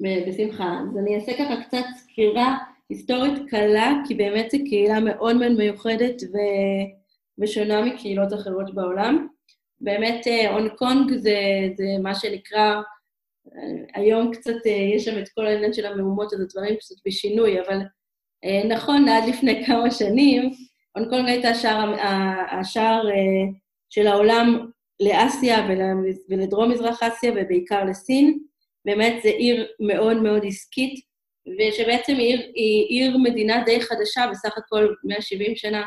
בשמחה. 0.00 0.78
אז 0.90 0.98
אני 0.98 1.16
אעשה 1.16 1.32
ככה 1.32 1.62
קצת 1.66 1.84
סקירה 1.96 2.58
היסטורית 2.88 3.50
קלה, 3.50 3.92
כי 4.08 4.14
באמת 4.14 4.50
זו 4.50 4.58
קהילה 4.58 5.00
מאוד 5.00 5.36
מאוד 5.36 5.52
מיוחדת 5.52 6.22
ו... 6.22 6.36
ושונה 7.38 7.84
מקהילות 7.84 8.32
אחרות 8.34 8.74
בעולם. 8.74 9.26
באמת 9.80 10.26
אה, 10.26 10.50
הונג 10.50 10.70
קונג 10.70 11.16
זה, 11.16 11.38
זה 11.76 11.84
מה 12.02 12.14
שנקרא, 12.14 12.74
אה, 13.56 13.60
היום 13.94 14.32
קצת 14.32 14.66
אה, 14.66 14.72
יש 14.94 15.04
שם 15.04 15.18
את 15.18 15.28
כל 15.28 15.46
העניין 15.46 15.72
של 15.72 15.86
המהומות, 15.86 16.32
אז 16.32 16.40
הדברים 16.40 16.76
קצת 16.76 16.94
בשינוי, 17.06 17.60
אבל 17.60 17.78
נכון, 18.68 19.08
עד 19.08 19.28
לפני 19.28 19.60
כמה 19.66 19.90
שנים, 19.90 20.50
הונג 20.96 21.08
קונג 21.08 21.28
הייתה 21.28 21.48
השער, 21.48 21.94
השער 22.50 23.02
של 23.90 24.06
העולם 24.06 24.70
לאסיה 25.00 25.68
ולדרום-מזרח 26.28 27.02
אסיה, 27.02 27.32
ובעיקר 27.32 27.84
לסין. 27.84 28.38
באמת 28.84 29.22
זו 29.22 29.28
עיר 29.28 29.66
מאוד 29.80 30.16
מאוד 30.16 30.42
עסקית, 30.46 31.00
ושבעצם 31.58 32.14
עיר, 32.14 32.40
היא 32.54 32.86
עיר 32.88 33.18
מדינה 33.18 33.62
די 33.64 33.80
חדשה, 33.80 34.26
בסך 34.30 34.58
הכל 34.58 34.94
170 35.04 35.56
שנה. 35.56 35.86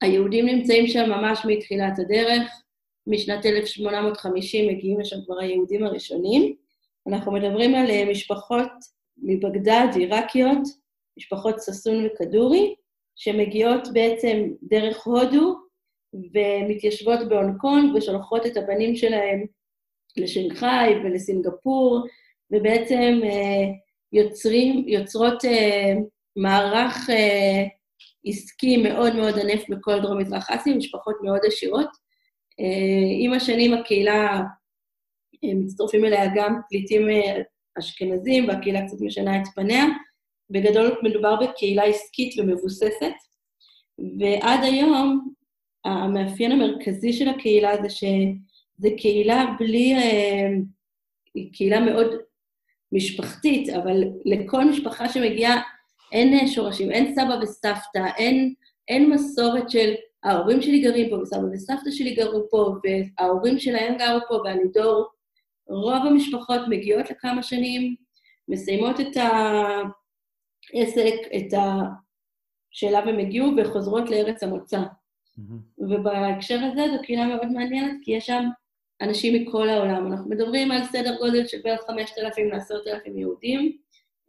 היהודים 0.00 0.46
נמצאים 0.46 0.86
שם 0.86 1.10
ממש 1.10 1.40
מתחילת 1.48 1.98
הדרך, 1.98 2.52
משנת 3.08 3.46
1850 3.46 4.68
מגיעים 4.68 5.00
לשם 5.00 5.16
כבר 5.24 5.40
היהודים 5.40 5.84
הראשונים. 5.84 6.54
אנחנו 7.08 7.32
מדברים 7.32 7.74
על 7.74 7.90
אה, 7.90 8.04
משפחות 8.10 8.70
מבגדד, 9.18 9.86
עיראקיות, 9.94 10.58
משפחות 11.18 11.56
ששון 11.62 12.06
וכדורי, 12.06 12.74
שמגיעות 13.16 13.88
בעצם 13.92 14.48
דרך 14.62 15.06
הודו 15.06 15.56
ומתיישבות 16.14 17.28
בהונג 17.28 17.56
קונג 17.56 17.94
ושולחות 17.94 18.46
את 18.46 18.56
הבנים 18.56 18.96
שלהם 18.96 19.46
לשנגחאי 20.16 20.94
ולסינגפור, 20.94 22.06
ובעצם 22.50 23.20
אה, 23.24 23.72
יוצרים, 24.12 24.88
יוצרות 24.88 25.44
אה, 25.44 25.92
מערך 26.36 27.10
עסקי 28.24 28.76
מאוד 28.76 29.16
מאוד 29.16 29.38
ענף 29.38 29.68
בכל 29.68 30.00
דרום-מזרח 30.00 30.50
אסיה, 30.50 30.76
משפחות 30.76 31.16
מאוד 31.22 31.40
עשירות. 31.46 32.07
אה, 32.60 33.08
עם 33.18 33.32
השנים 33.32 33.74
הקהילה, 33.74 34.40
אה, 35.44 35.54
מצטרפים 35.54 36.04
אליה 36.04 36.24
גם 36.34 36.60
פליטים 36.68 37.10
אה, 37.10 37.42
אשכנזים, 37.78 38.48
והקהילה 38.48 38.86
קצת 38.86 38.96
משנה 39.00 39.36
את 39.36 39.48
פניה. 39.54 39.84
בגדול 40.50 40.98
מדובר 41.02 41.36
בקהילה 41.36 41.84
עסקית 41.84 42.38
ומבוססת, 42.38 43.12
ועד 44.18 44.60
היום 44.62 45.20
המאפיין 45.84 46.52
המרכזי 46.52 47.12
של 47.12 47.28
הקהילה 47.28 47.82
זה 47.82 47.88
שזו 47.90 48.88
קהילה 48.96 49.44
בלי... 49.58 49.94
היא 51.34 51.52
קהילה 51.52 51.80
מאוד 51.80 52.06
משפחתית, 52.92 53.68
אבל 53.68 54.04
לכל 54.24 54.64
משפחה 54.64 55.08
שמגיעה 55.08 55.62
אין 56.12 56.48
שורשים, 56.48 56.90
אין 56.90 57.14
סבא 57.14 57.38
וסבתא, 57.42 58.06
אין, 58.16 58.54
אין 58.88 59.10
מסורת 59.10 59.70
של 59.70 59.94
ההורים 60.24 60.62
שלי 60.62 60.80
גרים 60.80 61.10
פה, 61.10 61.16
וסבא 61.16 61.46
וסבתא 61.52 61.90
שלי 61.90 62.14
גרו 62.14 62.48
פה, 62.50 62.74
וההורים 62.84 63.58
שלהם 63.58 63.98
גרו 63.98 64.20
פה, 64.28 64.34
ואני 64.34 64.68
דור. 64.74 65.06
רוב 65.68 66.06
המשפחות 66.06 66.60
מגיעות 66.68 67.10
לכמה 67.10 67.42
שנים, 67.42 67.94
מסיימות 68.48 69.00
את 69.00 69.16
העסק, 70.74 71.14
את 71.36 71.58
השאלה 72.72 72.98
הם 72.98 73.18
הגיעו, 73.18 73.50
וחוזרות 73.56 74.10
לארץ 74.10 74.42
המוצא. 74.42 74.78
Mm-hmm. 74.78 75.78
ובהקשר 75.78 76.58
הזה 76.64 76.82
זו 76.96 77.02
קהילה 77.02 77.26
מאוד 77.26 77.46
מעניינת, 77.46 77.96
כי 78.02 78.12
יש 78.12 78.26
שם 78.26 78.44
אנשים 79.00 79.42
מכל 79.42 79.68
העולם. 79.68 80.12
אנחנו 80.12 80.30
מדברים 80.30 80.70
על 80.70 80.84
סדר 80.84 81.18
גודל 81.18 81.46
של 81.46 81.58
בין 81.62 81.76
5,000 81.86 82.50
ל-10,000 82.50 83.18
יהודים, 83.18 83.76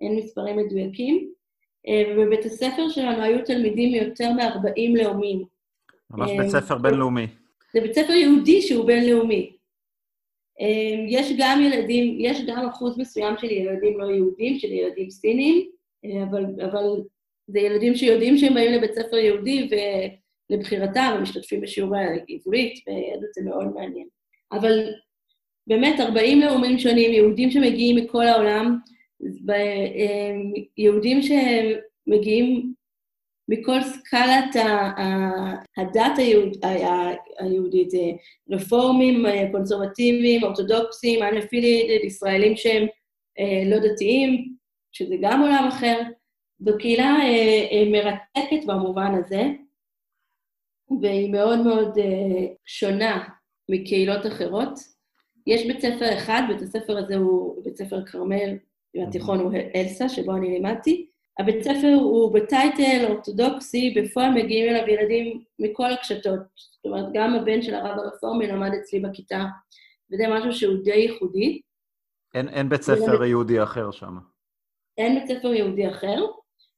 אין 0.02 0.16
מספרים 0.16 0.58
מדויקים, 0.58 1.34
אה, 1.88 2.04
ובבית 2.12 2.46
הספר 2.46 2.90
שלנו 2.90 3.24
היו 3.24 3.46
תלמידים 3.46 3.92
מיותר 3.92 4.32
מ-40 4.32 5.04
לאומים. 5.04 5.46
ממש 6.12 6.32
בית 6.38 6.50
ספר 6.50 6.74
אה, 6.74 6.80
בינלאומי. 6.80 7.28
זה 7.74 7.82
בית 7.82 7.94
ספר 7.94 8.14
יהודי 8.14 8.62
שהוא 8.62 8.86
בינלאומי. 8.86 9.56
אה, 10.62 11.06
יש 11.08 11.34
גם 11.38 11.62
ילדים, 11.62 12.18
יש 12.20 12.42
גם 12.48 12.66
אחוז 12.66 12.98
מסוים 12.98 13.36
של 13.38 13.52
ילדים 13.52 14.00
לא 14.00 14.06
יהודים, 14.06 14.60
של 14.60 14.72
ילדים 14.72 15.10
סינים, 15.10 15.70
אבל, 16.30 16.46
אבל 16.66 17.02
זה 17.48 17.60
ילדים 17.60 17.96
שיודעים 17.96 18.38
שהם 18.38 18.54
באים 18.54 18.72
לבית 18.72 18.94
ספר 18.94 19.18
יהודי 19.18 19.70
ולבחירתם, 20.50 21.14
הם 21.16 21.24
משתתפים 21.24 21.62
בשיעורי 21.62 22.00
העברית, 22.00 22.84
ויהדות 22.88 23.34
זה 23.34 23.42
מאוד 23.46 23.74
מעניין. 23.74 24.08
אבל 24.52 24.90
באמת 25.68 26.00
40 26.00 26.42
לאומים 26.42 26.80
שונים, 26.80 27.14
יהודים 27.14 27.52
שמגיעים 27.52 27.96
מכל 27.96 28.24
העולם, 28.24 28.78
יהודים 30.78 31.20
שמגיעים 31.22 32.74
מכל 33.50 33.82
סקלת 33.82 34.56
הדת 35.78 36.18
היהודית, 37.40 37.92
רפורמים, 38.50 39.26
קונסרבטיביים, 39.52 40.44
אורתודוקסים, 40.44 41.24
אנפיליאטד, 41.24 42.06
ישראלים 42.06 42.58
שהם 42.58 42.88
אה, 43.40 43.64
לא 43.66 43.78
דתיים, 43.80 44.54
שזה 44.92 45.16
גם 45.22 45.42
עולם 45.42 45.68
אחר. 45.68 46.02
זו 46.60 46.72
קהילה 46.80 47.16
אה, 47.22 47.68
אה, 47.72 47.90
מרתקת 47.92 48.66
במובן 48.68 49.12
הזה, 49.16 49.44
והיא 51.02 51.32
מאוד 51.32 51.60
מאוד 51.60 51.98
שונה 52.66 53.30
מקהילות 53.70 54.26
אחרות. 54.26 54.80
יש 55.48 55.68
בית 55.68 55.80
ספר 55.80 56.18
אחד, 56.18 56.42
בית 56.48 56.62
הספר 56.62 56.98
הזה 56.98 57.16
הוא 57.16 57.64
בית 57.64 57.78
ספר 57.78 58.06
כרמל, 58.06 58.58
והתיכון 58.96 59.40
הוא 59.40 59.52
אלסה, 59.76 60.10
שבו 60.10 60.36
אני 60.36 60.50
לימדתי. 60.50 61.10
הבית 61.40 61.64
ספר 61.64 61.94
הוא 61.94 62.34
בטייטל 62.34 63.06
אורתודוקסי, 63.10 63.96
בפועל 63.98 64.32
מגיעים 64.32 64.76
אליו 64.76 64.88
ילדים 64.88 65.44
מכל 65.60 65.92
הקשתות. 65.92 66.40
זאת 66.56 66.86
אומרת, 66.86 67.06
גם 67.14 67.36
הבן 67.36 67.62
של 67.62 67.76
הרב 67.76 68.00
הרפורמי 68.00 68.48
למד 68.48 68.72
אצלי 68.74 69.00
בכיתה, 69.00 69.46
וזה 70.12 70.24
משהו 70.30 70.54
שהוא 70.54 70.84
די 70.84 70.96
ייחודי. 70.96 71.62
אין, 72.36 72.50
אין 72.50 72.70
בית 72.70 72.82
ספר 72.82 73.24
יהודי 73.24 73.64
אחר 73.64 73.92
שם. 73.92 74.18
אין 74.98 75.20
בית 75.20 75.38
ספר 75.38 75.54
יהודי 75.54 75.90
אחר. 75.90 76.26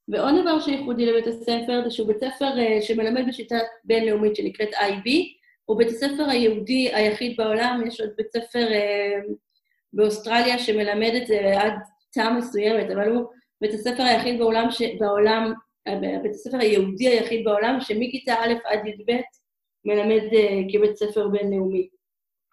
ועוד 0.07 0.33
דבר 0.41 0.59
שייחודי 0.59 1.05
לבית 1.05 1.27
הספר 1.27 1.81
זה 1.83 1.91
שהוא 1.91 2.07
בית 2.07 2.17
ספר 2.17 2.47
uh, 2.47 2.81
שמלמד 2.81 3.27
בשיטה 3.27 3.57
בינלאומית 3.83 4.35
שנקראת 4.35 4.69
IB, 4.73 5.09
הוא 5.65 5.77
בית 5.77 5.87
הספר 5.87 6.23
היהודי 6.29 6.89
היחיד 6.93 7.37
בעולם, 7.37 7.81
יש 7.87 8.01
עוד 8.01 8.09
בית 8.17 8.27
ספר 8.31 8.67
uh, 8.67 9.33
באוסטרליה 9.93 10.59
שמלמד 10.59 11.11
את 11.21 11.27
זה 11.27 11.61
עד 11.61 11.73
תא 12.13 12.33
מסוימת, 12.37 12.91
אבל 12.91 13.09
הוא 13.09 13.25
בית 13.61 13.73
הספר 13.73 14.03
היחיד 14.03 14.39
בעולם, 14.39 14.71
ש... 14.71 14.81
בעולם 14.99 15.53
בית 16.23 16.31
הספר 16.31 16.57
היהודי 16.57 17.07
היחיד 17.07 17.45
בעולם 17.45 17.77
שמכיתה 17.81 18.33
א' 18.33 18.53
עד 18.65 18.85
י"ב 18.85 19.11
מלמד 19.85 20.21
uh, 20.31 20.73
כבית 20.73 20.95
ספר 20.95 21.27
בינלאומי. 21.27 21.87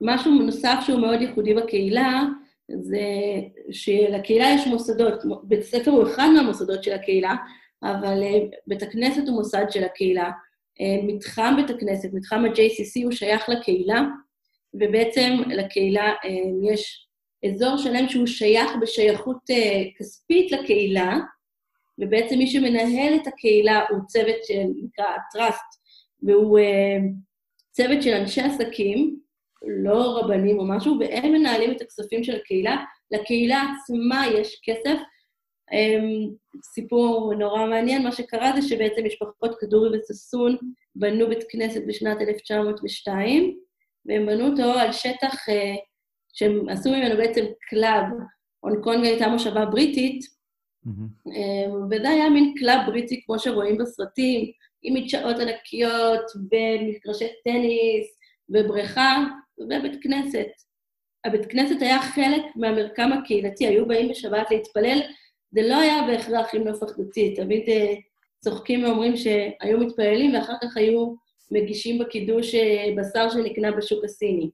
משהו 0.03 0.33
נוסף 0.33 0.79
שהוא 0.87 1.01
מאוד 1.01 1.21
ייחודי 1.21 1.55
בקהילה, 1.55 2.23
זה 2.69 3.01
שלקהילה 3.71 4.47
יש 4.55 4.67
מוסדות, 4.67 5.23
בית 5.43 5.61
הספר 5.61 5.91
הוא 5.91 6.03
אחד 6.03 6.29
מהמוסדות 6.37 6.85
של 6.85 6.93
הקהילה, 6.93 7.35
אבל 7.83 8.23
uh, 8.23 8.57
בית 8.67 8.83
הכנסת 8.83 9.29
הוא 9.29 9.37
מוסד 9.37 9.65
של 9.71 9.85
הקהילה. 9.85 10.31
Uh, 10.81 11.05
מתחם 11.07 11.55
בית 11.57 11.71
הכנסת, 11.71 12.09
מתחם 12.13 12.45
ה-JCC 12.45 13.05
הוא 13.05 13.13
שייך 13.13 13.49
לקהילה, 13.49 14.03
ובעצם 14.75 15.31
לקהילה 15.47 16.13
יש 16.63 17.08
אזור 17.47 17.77
שלם 17.77 18.09
שהוא 18.09 18.27
שייך 18.27 18.71
בשייכות 18.81 19.51
uh, 19.51 19.99
כספית 19.99 20.53
לקהילה, 20.53 21.17
ובעצם 21.99 22.39
מי 22.39 22.47
שמנהל 22.47 23.15
את 23.23 23.27
הקהילה 23.27 23.85
הוא 23.91 23.99
צוות 24.07 24.45
שנקרא 24.45 25.07
Trust, 25.37 25.79
והוא 26.23 26.59
uh, 26.59 27.03
צוות 27.71 28.03
של 28.03 28.13
אנשי 28.13 28.41
עסקים, 28.41 29.21
לא 29.83 30.19
רבנים 30.19 30.59
או 30.59 30.65
משהו, 30.69 30.99
והם 31.01 31.33
מנהלים 31.33 31.71
את 31.71 31.81
הכספים 31.81 32.25
של 32.25 32.37
הקהילה. 32.37 32.77
לקהילה 33.11 33.63
עצמה 33.63 34.27
יש 34.27 34.61
כסף. 34.65 34.99
Um, 35.71 36.35
סיפור 36.75 37.35
נורא 37.35 37.67
מעניין, 37.67 38.03
מה 38.03 38.13
שקרה 38.13 38.53
זה 38.61 38.69
שבעצם 38.69 39.05
משפחות 39.07 39.55
כדורי 39.61 39.99
וששון 39.99 40.57
בנו 40.95 41.29
בית 41.29 41.45
כנסת 41.49 41.83
בשנת 41.87 42.21
1902, 42.21 43.59
והם 44.07 44.27
בנו 44.27 44.47
אותו 44.47 44.79
על 44.79 44.93
שטח 44.93 45.49
uh, 45.49 45.88
שהם 46.33 46.69
עשו 46.69 46.91
ממנו 46.91 47.17
בעצם 47.17 47.45
club. 47.71 48.05
הונג 48.61 48.83
קונג 48.83 49.05
הייתה 49.05 49.29
מושבה 49.29 49.67
בריטית, 49.67 50.21
mm-hmm. 50.87 51.31
וזה 51.91 52.09
היה 52.09 52.31
מין 52.31 52.55
club 52.59 52.81
בריטי 52.87 53.23
כמו 53.27 53.39
שרואים 53.39 53.79
בסרטים, 53.79 54.51
עם 54.83 54.95
מדשאות 54.95 55.37
ענקיות, 55.39 56.25
ומגרשי 56.37 57.29
טניס, 57.45 58.19
ובריכה, 58.49 59.25
ובית 59.59 60.03
כנסת. 60.03 60.47
הבית 61.25 61.47
כנסת 61.47 61.83
היה 61.83 62.03
חלק 62.03 62.43
מהמרקם 62.57 63.13
הקהילתי, 63.13 63.67
היו 63.67 63.87
באים 63.87 64.09
בשבת 64.09 64.51
להתפלל, 64.51 65.01
זה 65.51 65.63
לא 65.63 65.77
היה 65.77 66.03
בהכרח 66.07 66.55
עם 66.55 66.69
נופך 66.69 66.99
דתי, 66.99 67.35
תמיד 67.35 67.69
אה, 67.69 67.95
צוחקים 68.41 68.85
ואומרים 68.85 69.17
שהיו 69.17 69.79
מתפללים 69.79 70.35
ואחר 70.35 70.55
כך 70.63 70.77
היו 70.77 71.15
מגישים 71.51 71.99
בקידוש 71.99 72.55
אה, 72.55 72.87
בשר 72.97 73.31
שנקנה 73.31 73.73
בשוק 73.73 74.05
הסיני. 74.05 74.51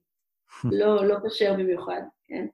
לא, 0.81 1.05
לא 1.05 1.17
כשר 1.29 1.53
במיוחד, 1.53 2.01
כן. 2.25 2.47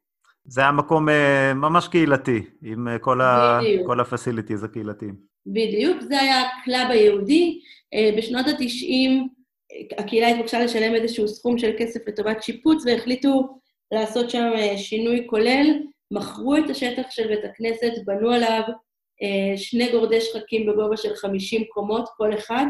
זה 0.44 0.60
היה 0.60 0.72
מקום 0.72 1.08
uh, 1.08 1.54
ממש 1.54 1.88
קהילתי, 1.88 2.42
עם 2.62 2.88
uh, 2.88 2.98
כל, 2.98 3.20
ה... 3.20 3.60
כל 3.86 4.00
ה 4.00 4.06
facilities 4.06 4.64
הקהילתיים. 4.64 5.14
בדיוק, 5.46 6.02
זה 6.02 6.20
היה 6.20 6.40
ה 6.40 6.50
club 6.50 6.90
היהודי. 6.90 7.60
Uh, 7.94 8.18
בשנות 8.18 8.46
ה-90 8.46 9.10
הקהילה 9.98 10.28
התבקשה 10.28 10.64
לשלם 10.64 10.94
איזשהו 10.94 11.28
סכום 11.28 11.58
של 11.58 11.70
כסף 11.78 12.08
לטובת 12.08 12.42
שיפוץ, 12.42 12.86
והחליטו 12.86 13.58
לעשות 13.92 14.30
שם 14.30 14.50
uh, 14.54 14.78
שינוי 14.78 15.26
כולל. 15.30 15.66
מכרו 16.12 16.56
את 16.56 16.70
השטח 16.70 17.10
של 17.10 17.28
בית 17.28 17.44
הכנסת, 17.44 17.92
בנו 18.06 18.30
עליו 18.30 18.62
uh, 18.66 19.56
שני 19.56 19.92
גורדי 19.92 20.20
שחקים 20.20 20.66
בגובה 20.66 20.96
של 20.96 21.14
50 21.14 21.64
קומות 21.64 22.08
כל 22.16 22.34
אחד, 22.34 22.66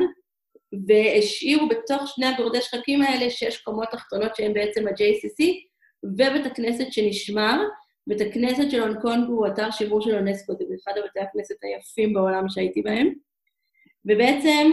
והשאירו 0.86 1.68
בתוך 1.68 2.02
שני 2.06 2.26
הגורדי 2.26 2.60
שחקים 2.60 3.02
האלה 3.02 3.30
שש 3.30 3.60
קומות 3.60 3.88
תחתונות 3.90 4.36
שהן 4.36 4.54
בעצם 4.54 4.88
ה-JCC, 4.88 5.44
ובית 6.04 6.46
הכנסת 6.46 6.92
שנשמר. 6.92 7.60
בית 8.06 8.20
הכנסת 8.20 8.70
של 8.70 8.80
הונג 8.80 9.00
קונג 9.00 9.28
הוא 9.28 9.46
אתר 9.46 9.70
שימור 9.70 10.00
של 10.00 10.14
אונסקו, 10.14 10.52
זה 10.58 10.64
אחד 10.84 10.92
מבתי 11.04 11.20
הכנסת 11.20 11.54
היפים 11.62 12.14
בעולם 12.14 12.48
שהייתי 12.48 12.82
בהם. 12.82 13.12
ובעצם 14.04 14.70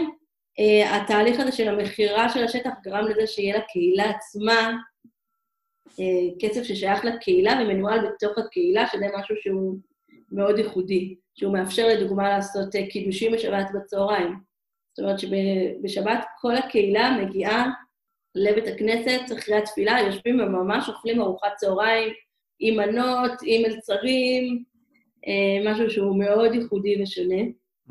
אה, 0.58 0.96
התהליך 0.96 1.40
הזה 1.40 1.52
של 1.52 1.68
המכירה 1.68 2.28
של 2.28 2.44
השטח 2.44 2.70
גרם 2.82 3.04
לזה 3.04 3.26
שיהיה 3.26 3.58
לקהילה 3.58 4.10
עצמה 4.10 4.72
אה, 6.00 6.30
כסף 6.40 6.62
ששייך 6.62 7.04
לקהילה 7.04 7.60
ומנוהל 7.62 8.00
בתוך 8.06 8.38
הקהילה, 8.38 8.86
שזה 8.86 9.06
משהו 9.18 9.36
שהוא 9.40 9.76
מאוד 10.32 10.58
ייחודי, 10.58 11.16
שהוא 11.34 11.52
מאפשר 11.52 11.88
לדוגמה 11.88 12.28
לעשות 12.28 12.76
אה, 12.76 12.86
קידושים 12.90 13.32
בשבת 13.32 13.66
בצהריים. 13.74 14.47
זאת 14.98 15.04
אומרת 15.04 15.18
שבשבת 15.18 16.24
כל 16.40 16.56
הקהילה 16.56 17.18
מגיעה 17.22 17.70
לבית 18.34 18.66
הכנסת 18.66 19.20
אחרי 19.38 19.56
התפילה, 19.56 19.98
יושבים 20.06 20.40
וממש 20.40 20.88
אוכלים 20.88 21.20
ארוחת 21.20 21.52
צהריים 21.56 22.08
עם 22.60 22.76
מנות, 22.76 23.32
עם 23.42 23.62
מלצרים, 23.62 24.64
אה, 25.26 25.72
משהו 25.72 25.90
שהוא 25.90 26.18
מאוד 26.18 26.54
ייחודי 26.54 27.02
ושונה. 27.02 27.42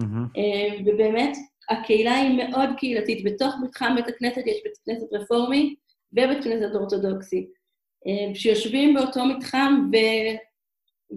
Mm-hmm. 0.01 0.39
ובאמת, 0.85 1.37
הקהילה 1.69 2.15
היא 2.15 2.37
מאוד 2.37 2.69
קהילתית. 2.77 3.23
בתוך 3.23 3.55
מתחם 3.63 3.95
בית 3.95 4.07
הכנסת 4.07 4.41
יש 4.47 4.57
בית 4.63 4.77
כנסת 4.85 5.13
רפורמי 5.13 5.75
ובית 6.13 6.43
כנסת 6.43 6.75
אורתודוקסי, 6.75 7.47
אה, 8.07 8.35
שיושבים 8.35 8.93
באותו 8.93 9.25
מתחם 9.25 9.89
ו... 9.93 9.97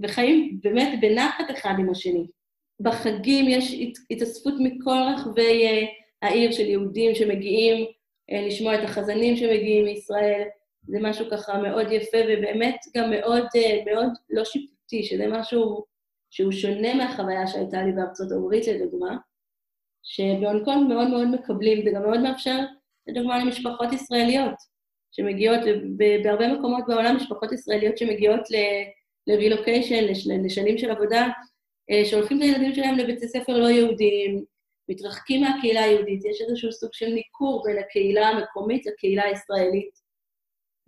וחיים 0.02 0.58
באמת 0.62 0.98
בנחת 1.00 1.50
אחד 1.50 1.74
עם 1.78 1.90
השני. 1.90 2.26
בחגים 2.80 3.48
יש 3.48 3.74
התאספות 4.10 4.54
מכל 4.58 4.98
רחבי 5.14 5.86
העיר 6.22 6.52
של 6.52 6.66
יהודים 6.66 7.14
שמגיעים 7.14 7.86
אה, 8.30 8.46
לשמוע 8.46 8.74
את 8.74 8.84
החזנים 8.84 9.36
שמגיעים 9.36 9.84
מישראל, 9.84 10.42
זה 10.86 10.98
משהו 11.00 11.26
ככה 11.30 11.58
מאוד 11.58 11.92
יפה 11.92 12.18
ובאמת 12.28 12.76
גם 12.96 13.10
מאוד, 13.10 13.44
אה, 13.56 13.78
מאוד 13.92 14.08
לא 14.30 14.44
שיפוטי, 14.44 15.02
שזה 15.02 15.26
משהו 15.26 15.84
שהוא 16.30 16.52
שונה 16.52 16.94
מהחוויה 16.94 17.46
שהייתה 17.46 17.82
לי 17.82 17.92
בארצות 17.92 18.32
הברית, 18.32 18.66
לדוגמה, 18.66 19.16
שבהונג 20.02 20.64
קונג 20.64 20.88
מאוד 20.88 21.08
מאוד 21.08 21.28
מקבלים, 21.28 21.84
זה 21.84 21.90
גם 21.90 22.02
מאוד 22.02 22.20
מאפשר, 22.20 22.58
לדוגמה, 23.06 23.44
למשפחות 23.44 23.92
ישראליות 23.92 24.54
שמגיעות, 25.12 25.60
בהרבה 26.24 26.48
מקומות 26.48 26.84
בעולם 26.88 27.16
משפחות 27.16 27.52
ישראליות 27.52 27.98
שמגיעות 27.98 28.40
ל-relocation, 28.50 30.02
לשנים 30.44 30.78
של 30.78 30.90
עבודה, 30.90 31.20
אה, 31.20 31.30
שולחים 32.04 32.36
את 32.36 32.42
הילדים 32.42 32.74
שלהם 32.74 32.96
לבתי 32.96 33.28
ספר 33.28 33.58
לא 33.58 33.68
יהודיים, 33.68 34.44
מתרחקים 34.88 35.40
מהקהילה 35.40 35.82
היהודית, 35.82 36.24
יש 36.24 36.42
איזשהו 36.48 36.72
סוג 36.72 36.90
של 36.92 37.06
ניכור 37.06 37.62
בין 37.66 37.78
הקהילה 37.78 38.28
המקומית 38.28 38.86
לקהילה 38.86 39.24
הישראלית. 39.24 39.90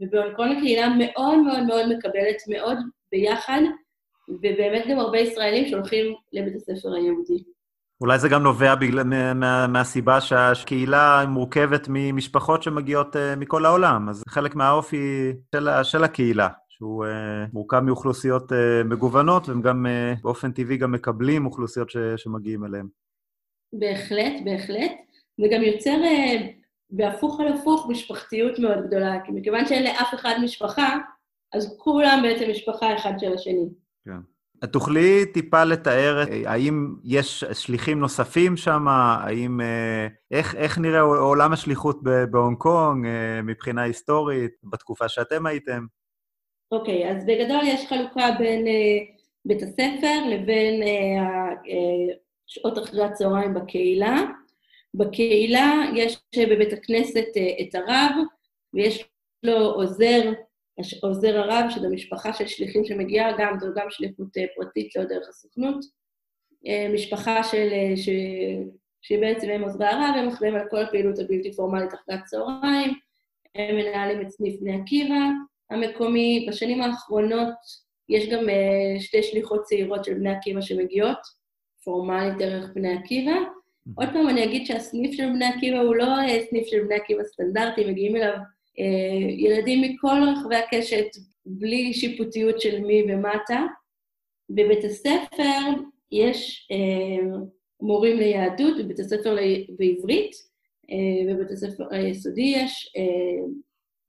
ובהונג 0.00 0.36
קונג 0.36 0.56
הקהילה 0.56 0.88
מאוד 0.98 1.38
מאוד 1.38 1.62
מאוד 1.62 1.86
מקבלת, 1.96 2.36
מאוד 2.48 2.78
ביחד, 3.12 3.60
ובאמת 4.28 4.84
גם 4.90 4.98
הרבה 4.98 5.18
ישראלים 5.18 5.68
שהולכים 5.68 6.14
לבית 6.32 6.54
הספר 6.56 6.94
היהודי. 6.94 7.44
אולי 8.00 8.18
זה 8.18 8.28
גם 8.28 8.42
נובע 8.42 8.74
בגלל, 8.74 9.02
מה, 9.34 9.66
מהסיבה 9.66 10.20
שהקהילה 10.20 11.24
מורכבת 11.28 11.86
ממשפחות 11.88 12.62
שמגיעות 12.62 13.16
uh, 13.16 13.18
מכל 13.36 13.66
העולם, 13.66 14.08
אז 14.08 14.22
חלק 14.28 14.54
מהאופי 14.54 15.32
של, 15.54 15.68
של 15.82 16.04
הקהילה, 16.04 16.48
שהוא 16.82 17.04
uh, 17.04 17.08
מורכב 17.52 17.80
מאוכלוסיות 17.80 18.52
uh, 18.52 18.54
מגוונות, 18.84 19.48
והם 19.48 19.62
גם 19.62 19.86
uh, 19.86 20.22
באופן 20.22 20.52
טבעי 20.52 20.76
גם 20.76 20.92
מקבלים 20.92 21.46
אוכלוסיות 21.46 21.90
ש, 21.90 21.96
שמגיעים 22.16 22.64
אליהם. 22.64 22.88
בהחלט, 23.72 24.32
בהחלט. 24.44 24.92
וגם 25.38 25.62
יוצר 25.62 26.04
אה, 26.04 26.48
בהפוך 26.90 27.40
על 27.40 27.48
הפוך 27.48 27.86
משפחתיות 27.90 28.58
מאוד 28.58 28.86
גדולה, 28.86 29.20
כי 29.24 29.32
מכיוון 29.32 29.66
שאין 29.66 29.84
לאף 29.84 30.14
אחד 30.14 30.34
משפחה, 30.42 30.98
אז 31.52 31.76
כולם 31.78 32.20
בעצם 32.22 32.50
משפחה 32.50 32.96
אחד 32.96 33.12
של 33.18 33.32
השני. 33.34 33.68
כן. 34.04 34.18
את 34.64 34.72
תוכלי 34.72 35.26
טיפה 35.26 35.64
לתאר, 35.64 36.24
אה, 36.28 36.52
האם 36.52 36.94
יש 37.04 37.44
שליחים 37.44 38.00
נוספים 38.00 38.56
שם? 38.56 38.88
האם... 38.88 39.60
אה, 39.60 40.06
איך, 40.30 40.54
איך 40.54 40.78
נראה 40.78 41.00
עולם 41.00 41.52
השליחות 41.52 42.02
בהונג 42.30 42.58
קונג 42.58 43.06
מבחינה 43.44 43.82
היסטורית, 43.82 44.52
בתקופה 44.64 45.08
שאתם 45.08 45.46
הייתם? 45.46 45.86
אוקיי, 46.72 47.10
אז 47.10 47.26
בגדול 47.26 47.60
יש 47.64 47.86
חלוקה 47.86 48.30
בין 48.38 48.64
בית 49.44 49.62
הספר 49.62 50.26
לבין 50.30 50.82
שעות 52.46 52.78
אחרי 52.78 53.04
הצהריים 53.04 53.54
בקהילה. 53.54 54.16
בקהילה 54.94 55.82
יש 55.94 56.18
בבית 56.50 56.72
הכנסת 56.72 57.26
אה, 57.36 57.54
את 57.60 57.74
הרב, 57.74 58.10
ויש 58.74 59.08
לו 59.42 59.58
עוזר, 59.58 60.32
עוזר 61.02 61.38
הרב, 61.38 61.70
שזו 61.70 61.88
משפחה 61.88 62.32
של 62.32 62.46
שליחים 62.46 62.84
שמגיעה, 62.84 63.32
גם 63.38 63.58
זו 63.60 63.66
גם 63.76 63.86
שליחות 63.90 64.36
אה, 64.36 64.44
פרטית, 64.56 64.96
לא 64.96 65.04
דרך 65.04 65.28
הסוכנות. 65.28 65.84
אה, 66.66 66.88
משפחה 66.94 67.42
של, 67.42 67.68
ש, 67.96 68.08
שבעצם 69.02 69.50
הם 69.50 69.62
עוזרי 69.62 69.86
הרב, 69.86 70.14
הם 70.16 70.28
אחראים 70.28 70.54
על 70.54 70.68
כל 70.70 70.82
הפעילות 70.82 71.18
הבלתי 71.18 71.52
פורמלית 71.52 71.94
אחרי 71.94 72.14
הצהריים, 72.14 72.94
הם 73.54 73.76
מנהלים 73.76 74.20
את 74.20 74.30
סניף 74.30 74.60
בני 74.60 74.80
עקיבא 74.80 75.20
המקומי. 75.70 76.46
בשנים 76.48 76.82
האחרונות 76.82 77.54
יש 78.08 78.28
גם 78.28 78.44
שתי 79.00 79.22
שליחות 79.22 79.62
צעירות 79.62 80.04
של 80.04 80.14
בני 80.14 80.30
עקיבא 80.30 80.60
שמגיעות, 80.60 81.18
פורמלית 81.84 82.38
דרך 82.38 82.70
בני 82.74 82.92
עקיבא. 82.92 83.34
עוד 83.94 84.08
פעם 84.12 84.28
אני 84.28 84.44
אגיד 84.44 84.66
שהסניף 84.66 85.12
של 85.12 85.28
בני 85.28 85.44
עקיבא 85.44 85.78
הוא 85.78 85.96
לא 85.96 86.04
אה, 86.04 86.40
סניף 86.50 86.66
של 86.66 86.84
בני 86.84 86.94
עקיבא 86.94 87.24
סטנדרטי, 87.24 87.84
מגיעים 87.84 88.16
אליו 88.16 88.34
אה, 88.78 89.30
ילדים 89.30 89.80
מכל 89.82 90.16
רחבי 90.32 90.56
הקשת, 90.56 91.06
בלי 91.46 91.92
שיפוטיות 91.92 92.60
של 92.60 92.80
מי 92.80 93.02
ומטה. 93.08 93.62
בבית 94.50 94.84
הספר 94.84 95.82
יש 96.12 96.68
אה, 96.70 97.26
מורים 97.80 98.16
ליהדות, 98.16 98.78
בבית 98.78 98.98
הספר 98.98 99.36
בעברית, 99.78 100.32
אה, 100.90 101.34
בבית 101.34 101.50
הספר 101.50 101.84
היסודי 101.90 102.52
יש 102.56 102.92
אה, 102.96 103.46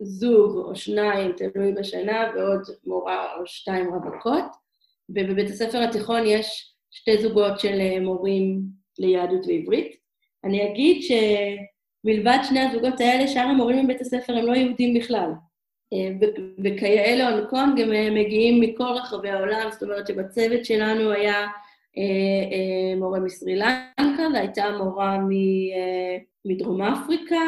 זוג 0.04 0.58
או 0.58 0.76
שניים, 0.76 1.32
תלוי 1.32 1.72
בשנה, 1.72 2.32
ועוד 2.36 2.62
מורה 2.86 3.36
או 3.36 3.46
שתיים 3.46 3.94
רווקות, 3.94 4.46
ובבית 5.10 5.50
הספר 5.50 5.84
התיכון 5.84 6.22
יש 6.26 6.74
שתי 6.92 7.18
זוגות 7.22 7.60
של 7.60 7.80
אה, 7.80 8.00
מורים 8.00 8.62
ליהדות 9.00 9.46
ועברית. 9.48 9.96
אני 10.44 10.72
אגיד 10.72 11.02
שמלבד 11.04 12.38
שני 12.44 12.60
הזוגות 12.60 13.00
האלה, 13.00 13.28
שאר 13.28 13.42
המורים 13.42 13.86
בבית 13.86 14.02
הספר 14.02 14.38
הם 14.38 14.46
לא 14.46 14.54
יהודים 14.54 14.94
בכלל. 14.94 15.32
אה, 15.94 16.28
וכיאה 16.64 17.16
להונג 17.16 17.50
קונג 17.50 17.82
הם 17.82 18.14
מגיעים 18.14 18.62
מכל 18.62 18.84
רחבי 18.84 19.30
העולם, 19.30 19.70
זאת 19.72 19.84
אומרת 19.84 20.08
שבצוות 20.08 20.66
שלנו 20.66 21.12
היה 21.12 21.48
אה, 21.98 22.44
אה, 22.52 23.00
מורה 23.00 23.20
מסרי 23.20 23.56
לנקה 23.56 24.28
והייתה 24.34 24.66
מורה 24.78 25.18
מדרום 26.46 26.82
אפריקה, 26.82 27.42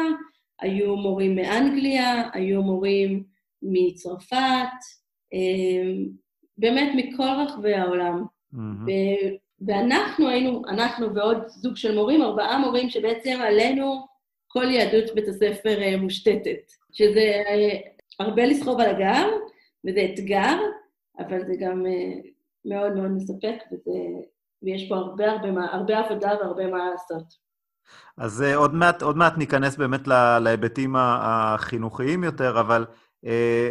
היו 0.60 0.96
מורים 0.96 1.34
מאנגליה, 1.34 2.30
היו 2.32 2.62
מורים 2.62 3.24
מצרפת, 3.62 4.76
באמת 6.58 6.92
מכל 6.96 7.28
רחבי 7.46 7.74
העולם. 7.74 8.24
Mm-hmm. 8.54 8.90
ואנחנו 9.66 10.28
היינו, 10.28 10.62
אנחנו 10.68 11.14
ועוד 11.14 11.38
זוג 11.46 11.76
של 11.76 11.94
מורים, 11.94 12.22
ארבעה 12.22 12.58
מורים 12.58 12.90
שבעצם 12.90 13.38
עלינו 13.40 14.06
כל 14.48 14.64
יהדות 14.64 15.14
בית 15.14 15.28
הספר 15.28 15.96
מושתתת, 15.98 16.72
שזה 16.92 17.42
הרבה 18.20 18.46
לסחוב 18.46 18.80
על 18.80 18.90
הגב, 18.90 19.26
וזה 19.86 20.08
אתגר, 20.14 20.56
אבל 21.18 21.46
זה 21.46 21.54
גם 21.60 21.86
uh, 21.86 22.26
מאוד 22.64 22.92
מאוד 22.92 23.10
מספק, 23.10 23.56
וזה, 23.72 23.98
ויש 24.62 24.88
פה 24.88 24.94
הרבה, 24.94 25.32
הרבה, 25.32 25.64
הרבה 25.72 25.98
עבודה 25.98 26.32
והרבה 26.40 26.66
מה 26.66 26.90
לעשות. 26.90 27.45
אז 28.16 28.44
uh, 28.46 28.56
עוד 28.56 28.74
מעט, 28.74 29.02
עוד 29.02 29.16
מעט 29.16 29.38
ניכנס 29.38 29.76
באמת 29.76 30.08
להיבטים 30.40 30.94
החינוכיים 30.98 32.24
יותר, 32.24 32.60
אבל 32.60 32.86
uh, 33.24 33.28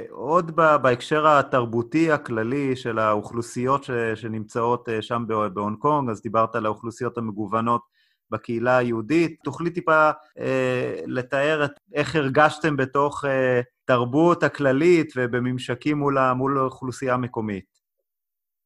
עוד 0.09 0.55
בהקשר 0.55 1.27
התרבותי 1.27 2.11
הכללי 2.11 2.75
של 2.75 2.99
האוכלוסיות 2.99 3.83
ש, 3.83 3.91
שנמצאות 4.15 4.89
uh, 4.89 4.91
שם 5.01 5.23
בהונג 5.53 5.77
קונג, 5.77 6.09
אז 6.09 6.21
דיברת 6.21 6.55
על 6.55 6.65
האוכלוסיות 6.65 7.17
המגוונות 7.17 7.95
בקהילה 8.31 8.77
היהודית. 8.77 9.39
תוכלי 9.43 9.69
טיפה 9.69 10.09
אה, 10.39 10.99
לתאר 11.05 11.65
את 11.65 11.71
איך 11.93 12.15
הרגשתם 12.15 12.77
בתוך 12.77 13.25
אה, 13.25 13.61
תרבות 13.85 14.43
הכללית 14.43 15.13
ובממשקים 15.15 15.97
מול, 15.97 16.17
מול 16.33 16.57
האוכלוסייה 16.57 17.13
המקומית. 17.13 17.65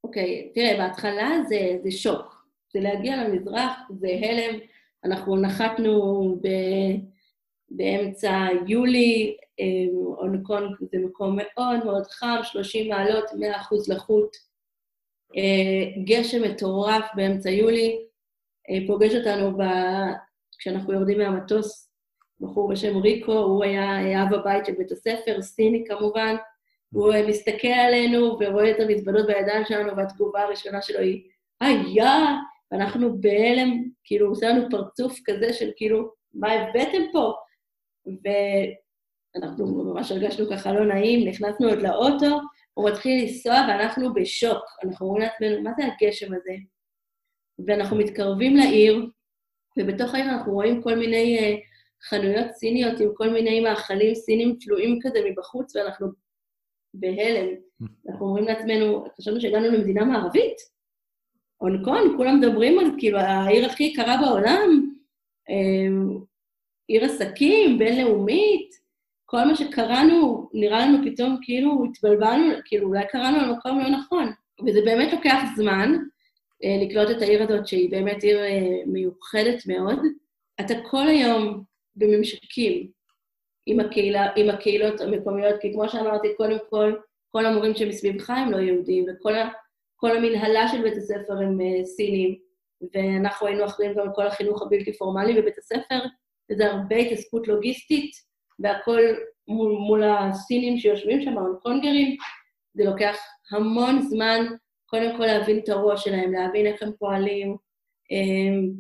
אוקיי, 0.04 0.50
okay, 0.52 0.56
תראה, 0.56 0.78
בהתחלה 0.78 1.30
זה, 1.50 1.78
זה 1.84 1.92
שוק. 1.92 2.46
זה 2.74 2.80
להגיע 2.80 3.24
למזרח, 3.24 3.72
זה 4.00 4.08
הלם. 4.08 4.60
אנחנו 5.06 5.38
נחתנו 5.38 6.36
ב, 6.42 6.48
באמצע 7.70 8.48
יולי, 8.68 9.38
הונג 10.18 10.44
קונג 10.44 10.76
זה 10.82 10.98
מקום 11.06 11.38
מאוד 11.38 11.86
מאוד 11.86 12.08
חם, 12.08 12.40
30 12.44 12.90
מעלות, 12.90 13.26
100% 13.30 13.36
לחות. 13.88 14.50
אה, 15.38 16.04
גשם 16.06 16.44
מטורף 16.44 17.06
באמצע 17.16 17.50
יולי, 17.50 18.00
אה, 18.70 18.88
פוגש 18.88 19.16
אותנו 19.16 19.58
ב... 19.58 19.64
כשאנחנו 20.60 20.94
יורדים 20.94 21.18
מהמטוס, 21.18 21.92
בחור 22.40 22.70
בשם 22.70 22.98
ריקו, 22.98 23.34
הוא 23.34 23.64
היה 23.64 24.24
אב 24.24 24.34
הבית 24.34 24.66
של 24.66 24.74
בית 24.78 24.92
הספר, 24.92 25.42
סיני 25.42 25.84
כמובן, 25.88 26.36
הוא 26.94 27.14
אה, 27.14 27.28
מסתכל 27.28 27.68
עלינו 27.68 28.38
ורואה 28.40 28.72
את 28.72 28.80
המזוודות 28.80 29.28
בידיים 29.28 29.66
שלנו, 29.66 29.98
והתגובה 29.98 30.42
הראשונה 30.42 30.82
שלו 30.82 31.00
היא, 31.00 31.24
היה, 31.62 32.38
ואנחנו 32.72 33.22
בהלם, 33.22 33.84
כאילו, 34.04 34.28
עושה 34.28 34.50
לנו 34.50 34.68
פרצוף 34.70 35.20
כזה 35.26 35.54
של 35.54 35.70
כאילו, 35.76 36.12
מה 36.34 36.52
הבאתם 36.52 37.02
פה? 37.12 37.34
ואנחנו 38.06 39.84
ממש 39.84 40.12
הרגשנו 40.12 40.46
ככה 40.52 40.74
לא 40.74 40.86
נעים, 40.86 41.28
נכנסנו 41.28 41.70
עוד 41.70 41.82
לאוטו, 41.82 42.40
הוא 42.74 42.90
מתחיל 42.90 43.22
לנסוע 43.22 43.54
ואנחנו 43.54 44.14
בשוק. 44.14 44.64
אנחנו 44.84 45.08
אומרים 45.08 45.24
לעצמנו, 45.24 45.64
מה 45.64 45.72
זה 45.78 45.84
הגשם 45.86 46.34
הזה? 46.34 46.54
ואנחנו 47.68 47.98
מתקרבים 47.98 48.56
לעיר, 48.56 49.06
ובתוך 49.80 50.14
העיר 50.14 50.26
אנחנו 50.26 50.54
רואים 50.54 50.84
כל 50.84 50.96
מיני 50.96 51.40
uh, 51.40 51.60
חנויות 52.10 52.52
סיניות 52.52 53.00
עם 53.00 53.10
כל 53.14 53.30
מיני 53.30 53.60
מאכלים 53.60 54.16
סינים 54.16 54.58
תלויים 54.62 55.00
כזה 55.02 55.20
מבחוץ, 55.30 55.76
ואנחנו 55.76 56.08
בהלם. 56.94 57.48
אנחנו 58.10 58.26
אומרים 58.26 58.46
לעצמנו, 58.46 59.06
חשבנו 59.18 59.42
שהגענו 59.42 59.68
למדינה 59.68 60.06
מערבית. 60.06 60.79
הונג 61.62 61.86
קונג, 61.86 62.18
כולם 62.18 62.40
מדברים 62.40 62.80
על 62.80 62.86
כאילו 62.98 63.20
העיר 63.20 63.66
הכי 63.66 63.84
יקרה 63.84 64.18
בעולם, 64.22 64.92
um, 65.50 66.20
עיר 66.88 67.06
עסקים, 67.06 67.78
בינלאומית, 67.78 68.80
כל 69.26 69.44
מה 69.46 69.56
שקראנו, 69.56 70.50
נראה 70.54 70.86
לנו 70.86 70.98
פתאום 71.06 71.38
כאילו 71.42 71.84
התבלבלנו, 71.90 72.54
כאילו 72.66 72.88
אולי 72.88 73.08
קראנו 73.12 73.40
על 73.40 73.52
מקום 73.52 73.80
לא 73.80 73.90
נכון. 73.90 74.32
וזה 74.68 74.80
באמת 74.86 75.14
לוקח 75.14 75.40
זמן, 75.56 75.94
אה, 76.64 76.78
לקלוט 76.86 77.10
את 77.18 77.22
העיר 77.22 77.44
הזאת, 77.44 77.68
שהיא 77.68 77.92
באמת 77.92 78.24
עיר 78.24 78.40
אה, 78.40 78.82
מיוחדת 78.86 79.66
מאוד. 79.68 80.00
אתה 80.60 80.74
כל 80.90 81.08
היום 81.08 81.64
בממשקים 81.96 82.88
עם, 83.66 83.80
הקהילה, 83.80 84.28
עם 84.36 84.50
הקהילות 84.50 85.02
המקומיות, 85.02 85.56
כי 85.62 85.74
כמו 85.74 85.90
שאמרתי, 85.90 86.28
קודם 86.38 86.58
כל, 86.70 86.94
כל 87.32 87.46
המורים 87.46 87.76
שמסביבך 87.76 88.30
הם 88.30 88.52
לא 88.52 88.58
יהודים, 88.58 89.06
וכל 89.10 89.36
ה, 89.36 89.50
כל 90.00 90.18
המנהלה 90.18 90.68
של 90.68 90.82
בית 90.82 90.98
הספר 90.98 91.34
הם 91.34 91.60
uh, 91.60 91.86
סינים, 91.86 92.36
ואנחנו 92.94 93.48
היינו 93.48 93.66
אחראים 93.66 93.94
גם 93.94 94.00
על 94.00 94.10
כל 94.16 94.28
החינוך 94.28 94.62
הבלתי 94.62 94.98
פורמלי 94.98 95.42
בבית 95.42 95.58
הספר, 95.58 96.00
וזה 96.52 96.72
הרבה 96.72 96.96
התעסקות 96.96 97.48
לוגיסטית, 97.48 98.12
והכל 98.60 99.02
מול, 99.48 99.72
מול 99.72 100.04
הסינים 100.04 100.78
שיושבים 100.78 101.22
שם, 101.22 101.38
ההונג 101.38 101.60
קונגרים, 101.62 102.18
זה 102.74 102.84
לוקח 102.84 103.18
המון 103.52 104.02
זמן, 104.02 104.46
קודם 104.86 105.18
כל 105.18 105.26
להבין 105.26 105.60
את 105.60 105.70
הראש 105.70 106.04
שלהם, 106.04 106.34
להבין 106.34 106.66
איך 106.66 106.84
הם 106.84 106.92
פועלים, 107.00 107.56
אמ, 108.12 108.72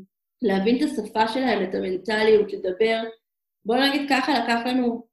להבין 0.42 0.78
את 0.78 0.82
השפה 0.82 1.28
שלהם, 1.28 1.64
את 1.64 1.76
המנטליות, 1.76 2.54
לדבר. 2.54 3.02
בואו 3.66 3.80
נגיד 3.90 4.10
ככה, 4.10 4.40
לקח 4.40 4.60
לנו 4.66 5.08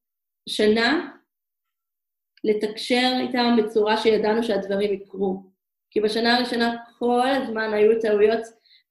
שנה 0.48 1.10
לתקשר 2.44 3.12
איתם 3.20 3.56
בצורה 3.58 3.96
שידענו 3.96 4.42
שהדברים 4.42 4.92
יקרו. 4.92 5.55
כי 5.90 6.00
בשנה 6.00 6.36
הראשונה 6.36 6.76
כל 6.98 7.28
הזמן 7.28 7.74
היו 7.74 8.00
טעויות 8.00 8.40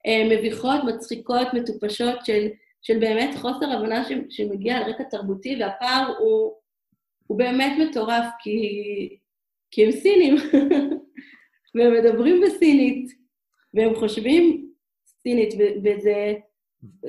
אה, 0.06 0.24
מביכות, 0.30 0.84
מצחיקות, 0.84 1.48
מטופשות, 1.54 2.26
של, 2.26 2.48
של 2.82 3.00
באמת 3.00 3.36
חוסר 3.36 3.72
הבנה 3.72 4.06
ש, 4.06 4.12
שמגיע 4.30 4.78
על 4.78 4.92
רקע 4.92 5.04
תרבותי, 5.04 5.58
והפער 5.60 6.14
הוא, 6.20 6.54
הוא 7.28 7.38
באמת 7.38 7.78
מטורף, 7.80 8.26
כי, 8.40 8.60
כי 9.72 9.86
הם 9.86 9.92
סינים. 9.92 10.36
והם 11.76 11.94
מדברים 11.94 12.42
בסינית, 12.42 13.12
והם 13.74 13.96
חושבים 13.96 14.72
סינית, 15.06 15.54
וזה... 15.84 16.34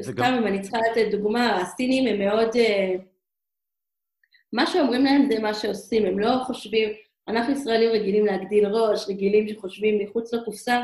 סתם 0.00 0.12
גם... 0.16 0.34
אם 0.34 0.46
אני 0.46 0.60
צריכה 0.60 0.78
לתת 0.90 1.10
דוגמה, 1.10 1.56
הסינים 1.56 2.06
הם 2.06 2.18
מאוד... 2.18 2.48
Uh, 2.48 3.02
מה 4.52 4.66
שאומרים 4.66 5.04
להם 5.04 5.26
זה 5.26 5.38
מה 5.38 5.54
שעושים, 5.54 6.06
הם 6.06 6.18
לא 6.18 6.30
חושבים... 6.46 6.88
אנחנו 7.28 7.52
ישראלים 7.52 7.90
רגילים 7.90 8.26
להגדיל 8.26 8.66
ראש, 8.66 9.08
רגילים 9.08 9.48
שחושבים 9.48 9.98
מחוץ 9.98 10.34
לקופסה. 10.34 10.82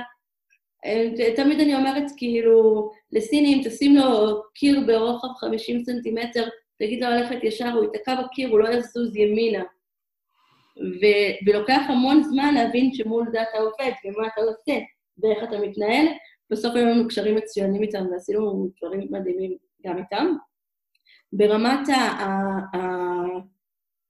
אה, 0.85 1.33
תמיד 1.37 1.61
אני 1.61 1.74
אומרת, 1.74 2.05
כאילו, 2.16 2.90
לסינים, 3.12 3.62
תשים 3.64 3.96
לו 3.96 4.42
קיר 4.55 4.81
ברוחב 4.87 5.28
50 5.37 5.85
סנטימטר, 5.85 6.48
תגיד 6.78 7.02
לו 7.05 7.11
ללכת 7.11 7.44
ישר, 7.44 7.72
הוא 7.72 7.85
ייתקע 7.85 8.22
בקיר, 8.22 8.50
הוא 8.50 8.59
לא 8.59 8.68
יזוז 8.68 9.16
ימינה. 9.16 9.62
ו- 10.76 11.46
ולוקח 11.50 11.83
המון 11.88 12.22
זמן 12.22 12.55
להבין 12.55 12.94
שמול 12.94 13.26
זה 13.33 13.42
אתה 13.42 13.59
עובד, 13.59 13.92
ומה 14.05 14.26
אתה 14.26 14.40
עושה, 14.40 14.81
ואיך 15.18 15.42
אתה 15.42 15.59
מתנהל. 15.59 16.07
בסוף 16.50 16.74
היו 16.74 16.87
לנו 16.87 17.09
קשרים 17.09 17.37
מצוינים 17.37 17.83
איתם, 17.83 18.07
ועשינו 18.12 18.68
דברים 18.83 19.09
מדהימים 19.11 19.57
גם 19.87 19.98
איתם. 19.98 20.26
ברמת 21.33 21.88
ה- 21.88 21.92
ה- 21.92 22.76
ה- 22.76 23.51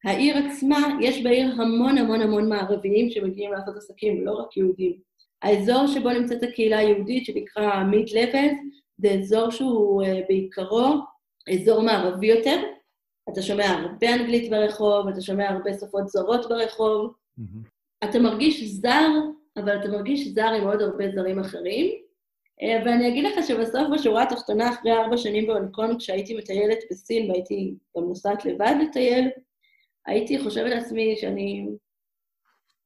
העיר 0.05 0.37
עצמה, 0.37 0.99
יש 1.01 1.23
בעיר 1.23 1.63
המון 1.63 1.99
המון 1.99 2.21
המון 2.21 2.49
מערביים 2.49 3.11
שמגיעים 3.11 3.53
לעשות 3.53 3.77
עסקים, 3.77 4.25
לא 4.25 4.33
רק 4.33 4.57
יהודים. 4.57 4.93
האזור 5.43 5.87
שבו 5.87 6.11
נמצאת 6.11 6.43
הקהילה 6.43 6.79
היהודית, 6.79 7.25
שנקרא 7.25 7.85
מיד 7.85 8.11
לבז, 8.11 8.57
זה 8.99 9.11
אזור 9.11 9.51
שהוא 9.51 10.03
uh, 10.03 10.07
בעיקרו 10.29 10.95
אזור 11.53 11.83
מערבי 11.83 12.27
יותר, 12.27 12.63
אתה 13.33 13.43
שומע 13.43 13.65
הרבה 13.65 14.15
אנגלית 14.15 14.51
ברחוב, 14.51 15.09
אתה 15.09 15.21
שומע 15.21 15.49
הרבה 15.49 15.73
שפות 15.73 16.09
זרות 16.09 16.49
ברחוב. 16.49 17.15
Mm-hmm. 17.39 18.05
אתה 18.05 18.19
מרגיש 18.19 18.65
זר, 18.65 19.09
אבל 19.57 19.81
אתה 19.81 19.89
מרגיש 19.89 20.29
זר 20.29 20.49
עם 20.49 20.67
עוד 20.67 20.83
הרבה 20.83 21.05
זרים 21.15 21.39
אחרים. 21.39 21.91
אה, 22.63 22.83
ואני 22.85 23.09
אגיד 23.09 23.25
לך 23.25 23.47
שבסוף, 23.47 23.83
בשורה 23.95 24.23
התחתונה, 24.23 24.71
אחרי 24.71 24.93
ארבע 24.93 25.17
שנים 25.17 25.47
בהונג 25.47 25.71
קונג, 25.71 25.99
כשהייתי 25.99 26.37
מטיילת 26.37 26.79
בסין 26.91 27.31
והייתי 27.31 27.75
גם 27.97 28.05
נוסעת 28.05 28.45
לבד 28.45 28.75
לטייל, 28.83 29.29
הייתי 30.07 30.43
חושבת 30.43 30.71
לעצמי 30.71 31.17
שאני 31.17 31.67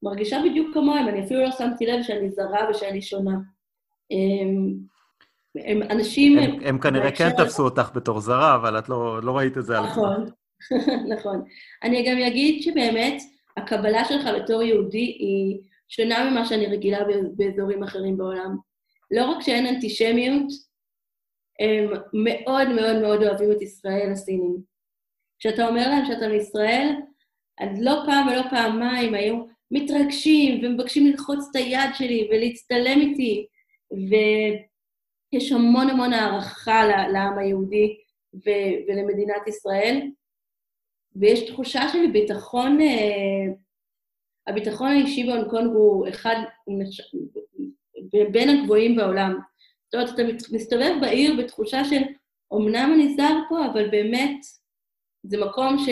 מרגישה 0.03 0.41
בדיוק 0.45 0.75
כמוהם, 0.75 1.09
אני 1.09 1.25
אפילו 1.25 1.43
לא 1.43 1.51
שמתי 1.51 1.87
לב 1.87 2.03
שאני 2.03 2.31
זרה 2.31 2.71
ושאני 2.71 3.03
שונה. 3.03 3.37
הם, 4.11 4.77
הם 5.57 5.83
אנשים... 5.83 6.39
הם, 6.39 6.59
הם 6.65 6.79
כנראה 6.79 7.13
כן 7.13 7.31
תפסו 7.31 7.65
אותך 7.65 7.91
בתור 7.95 8.21
זרה, 8.21 8.55
אבל 8.55 8.79
את 8.79 8.89
לא, 8.89 9.23
לא 9.23 9.37
ראית 9.37 9.59
את 9.59 9.65
זה 9.65 9.79
על 9.79 9.85
נכון, 9.85 10.27
נכון. 11.17 11.45
אני 11.83 12.11
גם 12.11 12.19
אגיד 12.19 12.63
שבאמת, 12.63 13.23
הקבלה 13.57 14.05
שלך 14.05 14.29
בתור 14.43 14.63
יהודי 14.63 14.99
היא 14.99 15.61
שונה 15.89 16.31
ממה 16.31 16.47
שאני 16.47 16.67
רגילה 16.67 16.99
באזורים 17.37 17.83
אחרים 17.83 18.17
בעולם. 18.17 18.57
לא 19.11 19.25
רק 19.25 19.43
שאין 19.43 19.67
אנטישמיות, 19.67 20.47
הם 21.61 21.93
מאוד 22.13 22.69
מאוד 22.69 23.03
מאוד 23.03 23.23
אוהבים 23.23 23.53
את 23.53 23.63
ישראל 23.63 24.13
הסינים. 24.13 24.76
כשאתה 25.39 25.69
אומר 25.69 25.89
להם 25.89 26.07
שאתה 26.07 26.29
מישראל, 26.29 26.95
אז 27.59 27.83
לא 27.83 28.03
פעם 28.07 28.29
ולא 28.29 28.43
פעמיים 28.51 29.15
היו 29.15 29.45
מתרגשים 29.71 30.65
ומבקשים 30.65 31.07
ללחוץ 31.07 31.49
את 31.51 31.57
היד 31.57 31.91
שלי 31.95 32.29
ולהצטלם 32.31 33.01
איתי, 33.01 33.47
ויש 33.93 35.53
המון 35.53 35.91
המון 35.91 36.13
הערכה 36.13 36.87
לעם 37.13 37.39
היהודי 37.39 37.97
ולמדינת 38.89 39.49
ישראל, 39.49 40.11
ויש 41.17 41.51
תחושה 41.51 41.89
של 41.93 42.11
ביטחון, 42.13 42.81
אה, 42.81 43.53
הביטחון 44.47 44.89
האישי 44.89 45.27
בהונג 45.27 45.51
קונג 45.51 45.71
הוא 45.75 46.09
אחד, 46.09 46.37
בין 48.33 48.49
הגבוהים 48.49 48.97
בעולם. 48.97 49.39
זאת 49.85 49.95
אומרת, 49.95 50.15
אתה 50.15 50.23
מסתובב 50.53 50.93
בעיר 51.01 51.35
בתחושה 51.39 51.85
של, 51.85 52.03
אמנם 52.55 52.93
אני 52.95 53.15
זר 53.17 53.35
פה, 53.49 53.67
אבל 53.67 53.91
באמת 53.91 54.37
זה 55.29 55.39
מקום 55.45 55.79
ש, 55.79 55.89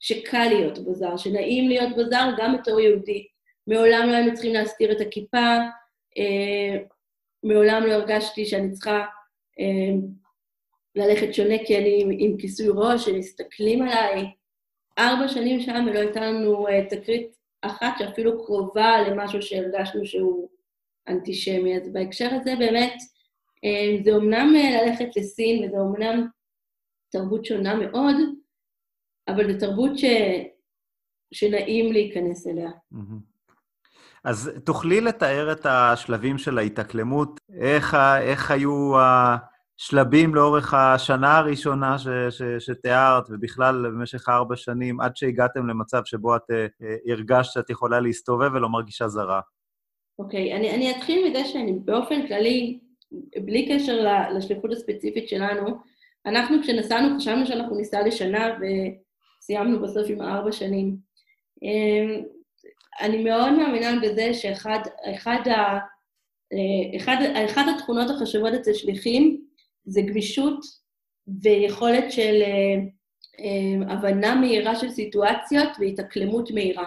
שקל 0.00 0.48
להיות 0.48 0.78
בו 0.78 0.94
זר, 0.94 1.16
שנעים 1.16 1.68
להיות 1.68 1.96
בו 1.96 2.04
זר 2.04 2.30
גם 2.38 2.56
בתור 2.56 2.80
יהודי. 2.80 3.26
מעולם 3.66 4.08
לא 4.08 4.14
היינו 4.14 4.34
צריכים 4.34 4.54
להסתיר 4.54 4.92
את 4.92 5.00
הכיפה, 5.00 5.56
אה, 6.18 6.78
מעולם 7.42 7.82
לא 7.86 7.92
הרגשתי 7.92 8.46
שאני 8.46 8.72
צריכה 8.72 9.04
אה, 9.60 9.94
ללכת 10.94 11.34
שונה 11.34 11.54
כי 11.66 11.78
אני 11.78 12.02
עם, 12.02 12.08
עם 12.18 12.36
כיסוי 12.38 12.66
ראש, 12.74 13.04
שמסתכלים 13.04 13.82
עליי. 13.82 14.26
ארבע 14.98 15.28
שנים 15.28 15.60
שם 15.60 15.86
ולא 15.90 15.98
הייתה 15.98 16.20
לנו 16.20 16.68
אה, 16.68 16.86
תקרית 16.90 17.36
אחת 17.62 17.98
שאפילו 17.98 18.44
קרובה 18.44 18.96
למשהו 19.08 19.42
שהרגשנו 19.42 20.06
שהוא 20.06 20.48
אנטישמי. 21.08 21.76
אז 21.76 21.92
בהקשר 21.92 22.28
הזה 22.34 22.54
באמת, 22.58 22.94
אה, 23.64 24.02
זה 24.04 24.12
אומנם 24.12 24.52
אה, 24.56 24.82
ללכת 24.82 25.16
לסין 25.16 25.64
וזה 25.64 25.76
אומנם 25.78 26.26
תרבות 27.10 27.44
שונה 27.44 27.74
מאוד, 27.74 28.16
אבל 29.28 29.52
זו 29.52 29.66
תרבות 29.66 29.98
ש... 29.98 30.04
שנעים 31.32 31.92
להיכנס 31.92 32.46
אליה. 32.46 32.70
אז 34.24 34.50
תוכלי 34.64 35.00
לתאר 35.00 35.52
את 35.52 35.66
השלבים 35.66 36.38
של 36.38 36.58
ההתאקלמות? 36.58 37.40
איך, 37.60 37.96
איך 38.20 38.50
היו 38.50 38.92
השלבים 38.98 40.34
לאורך 40.34 40.74
השנה 40.74 41.38
הראשונה 41.38 41.98
ש, 41.98 42.08
ש, 42.30 42.42
שתיארת, 42.58 43.24
ובכלל 43.30 43.86
במשך 43.86 44.28
ארבע 44.28 44.56
שנים, 44.56 45.00
עד 45.00 45.16
שהגעתם 45.16 45.66
למצב 45.66 46.02
שבו 46.04 46.36
את 46.36 46.50
אה, 46.50 46.66
הרגשת 47.12 47.52
שאת 47.52 47.70
יכולה 47.70 48.00
להסתובב 48.00 48.50
ולא 48.54 48.68
מרגישה 48.68 49.08
זרה? 49.08 49.40
אוקיי, 50.18 50.52
okay, 50.52 50.56
אני, 50.56 50.74
אני 50.74 50.96
אתחיל 50.96 51.28
מזה 51.28 51.44
שאני 51.44 51.72
באופן 51.84 52.26
כללי, 52.26 52.80
בלי 53.44 53.68
קשר 53.68 54.06
לשליחות 54.36 54.72
הספציפית 54.72 55.28
שלנו, 55.28 55.78
אנחנו 56.26 56.56
כשנסענו 56.62 57.16
חשבנו 57.18 57.46
שאנחנו 57.46 57.76
ניסע 57.76 58.06
לשנה 58.06 58.48
וסיימנו 59.42 59.82
בסוף 59.82 60.06
עם 60.08 60.22
ארבע 60.22 60.52
שנים. 60.52 60.96
אמ, 61.62 62.22
אני 63.00 63.24
מאוד 63.24 63.52
מאמינה 63.52 64.00
בזה 64.02 64.34
שאחד 64.34 64.78
אחד 65.14 65.48
ה, 65.48 65.78
אחד, 66.96 67.16
אחד 67.44 67.64
התכונות 67.76 68.10
החשובות 68.10 68.54
אצל 68.54 68.74
שליחים 68.74 69.44
זה 69.84 70.00
גמישות 70.02 70.58
ויכולת 71.42 72.12
של 72.12 72.42
אמ, 73.38 73.82
הבנה 73.88 74.34
מהירה 74.34 74.76
של 74.76 74.90
סיטואציות 74.90 75.68
והתאקלמות 75.78 76.50
מהירה. 76.50 76.86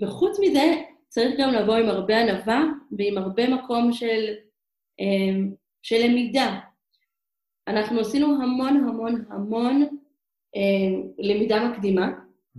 וחוץ 0.00 0.38
מזה, 0.40 0.74
צריך 1.08 1.40
גם 1.40 1.52
לבוא 1.52 1.74
עם 1.74 1.88
הרבה 1.88 2.18
ענווה 2.18 2.62
ועם 2.98 3.18
הרבה 3.18 3.48
מקום 3.48 3.92
של, 3.92 4.34
אמ, 5.00 5.52
של 5.82 5.96
למידה. 6.04 6.58
אנחנו 7.68 8.00
עשינו 8.00 8.26
המון 8.26 8.76
המון 8.76 9.24
המון 9.30 9.86
למידה 11.18 11.68
מקדימה. 11.68 12.12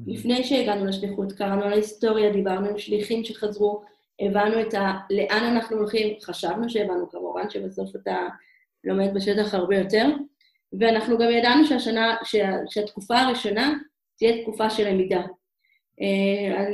לפני 0.08 0.44
שהגענו 0.44 0.86
לשליחות, 0.86 1.32
קראנו 1.32 1.64
על 1.64 1.72
ההיסטוריה, 1.72 2.32
דיברנו 2.32 2.70
עם 2.70 2.78
שליחים 2.78 3.24
שחזרו, 3.24 3.84
הבנו 4.20 4.62
את 4.62 4.74
ה... 4.74 4.94
לאן 5.10 5.44
אנחנו 5.44 5.78
הולכים, 5.78 6.16
חשבנו 6.22 6.70
שהבנו 6.70 7.10
כמובן, 7.10 7.50
שבסוף 7.50 7.96
אתה 7.96 8.28
לומד 8.84 9.14
בשטח 9.14 9.54
הרבה 9.54 9.78
יותר, 9.78 10.06
ואנחנו 10.80 11.18
גם 11.18 11.32
ידענו 11.32 11.66
שהשנה, 11.66 12.16
שה, 12.24 12.52
שהתקופה 12.70 13.18
הראשונה 13.18 13.74
תהיה 14.18 14.42
תקופה 14.42 14.70
של 14.70 14.90
למידה. 14.90 15.22
אה, 16.02 16.66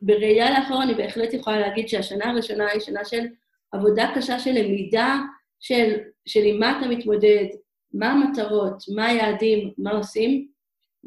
בראייה 0.00 0.50
לאחור 0.50 0.82
אני 0.82 0.94
בהחלט 0.94 1.34
יכולה 1.34 1.60
להגיד 1.60 1.88
שהשנה 1.88 2.30
הראשונה 2.30 2.66
היא 2.72 2.80
שנה 2.80 3.04
של 3.04 3.26
עבודה 3.72 4.12
קשה 4.14 4.38
של 4.38 4.50
למידה, 4.50 5.18
של, 5.60 5.96
של 6.26 6.40
עם 6.44 6.60
מה 6.60 6.78
אתה 6.78 6.88
מתמודד, 6.88 7.46
מה 7.94 8.12
המטרות, 8.12 8.82
מה 8.94 9.06
היעדים, 9.06 9.72
מה 9.78 9.90
עושים. 9.90 10.57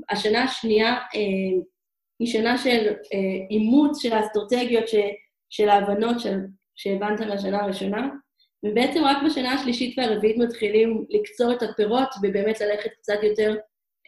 השנה 0.09 0.43
השנייה 0.43 0.93
אה, 0.93 1.61
היא 2.19 2.27
שנה 2.27 2.57
של 2.57 2.87
אה, 3.13 3.47
אימוץ 3.49 4.01
של 4.01 4.13
האסטרטגיות, 4.13 4.87
ש, 4.87 4.95
של 5.49 5.69
ההבנות 5.69 6.19
של, 6.19 6.37
שהבנת 6.75 7.21
מהשנה 7.21 7.63
הראשונה, 7.63 8.09
ובעצם 8.65 9.03
רק 9.03 9.17
בשנה 9.25 9.53
השלישית 9.53 9.97
והרביעית 9.97 10.37
מתחילים 10.37 11.05
לקצור 11.09 11.53
את 11.53 11.63
הפירות 11.63 12.09
ובאמת 12.21 12.61
ללכת 12.61 12.89
קצת 12.97 13.23
יותר 13.23 13.55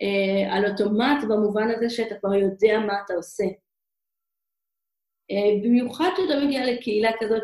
אה, 0.01 0.55
על 0.55 0.65
אוטומט, 0.65 1.23
במובן 1.29 1.69
הזה 1.71 1.89
שאתה 1.89 2.15
כבר 2.15 2.33
יודע 2.33 2.79
מה 2.79 2.93
אתה 3.05 3.13
עושה. 3.13 3.43
אה, 5.31 5.61
במיוחד 5.63 6.09
כשאתה 6.15 6.45
מגיע 6.45 6.65
לקהילה 6.65 7.11
כזאת 7.19 7.43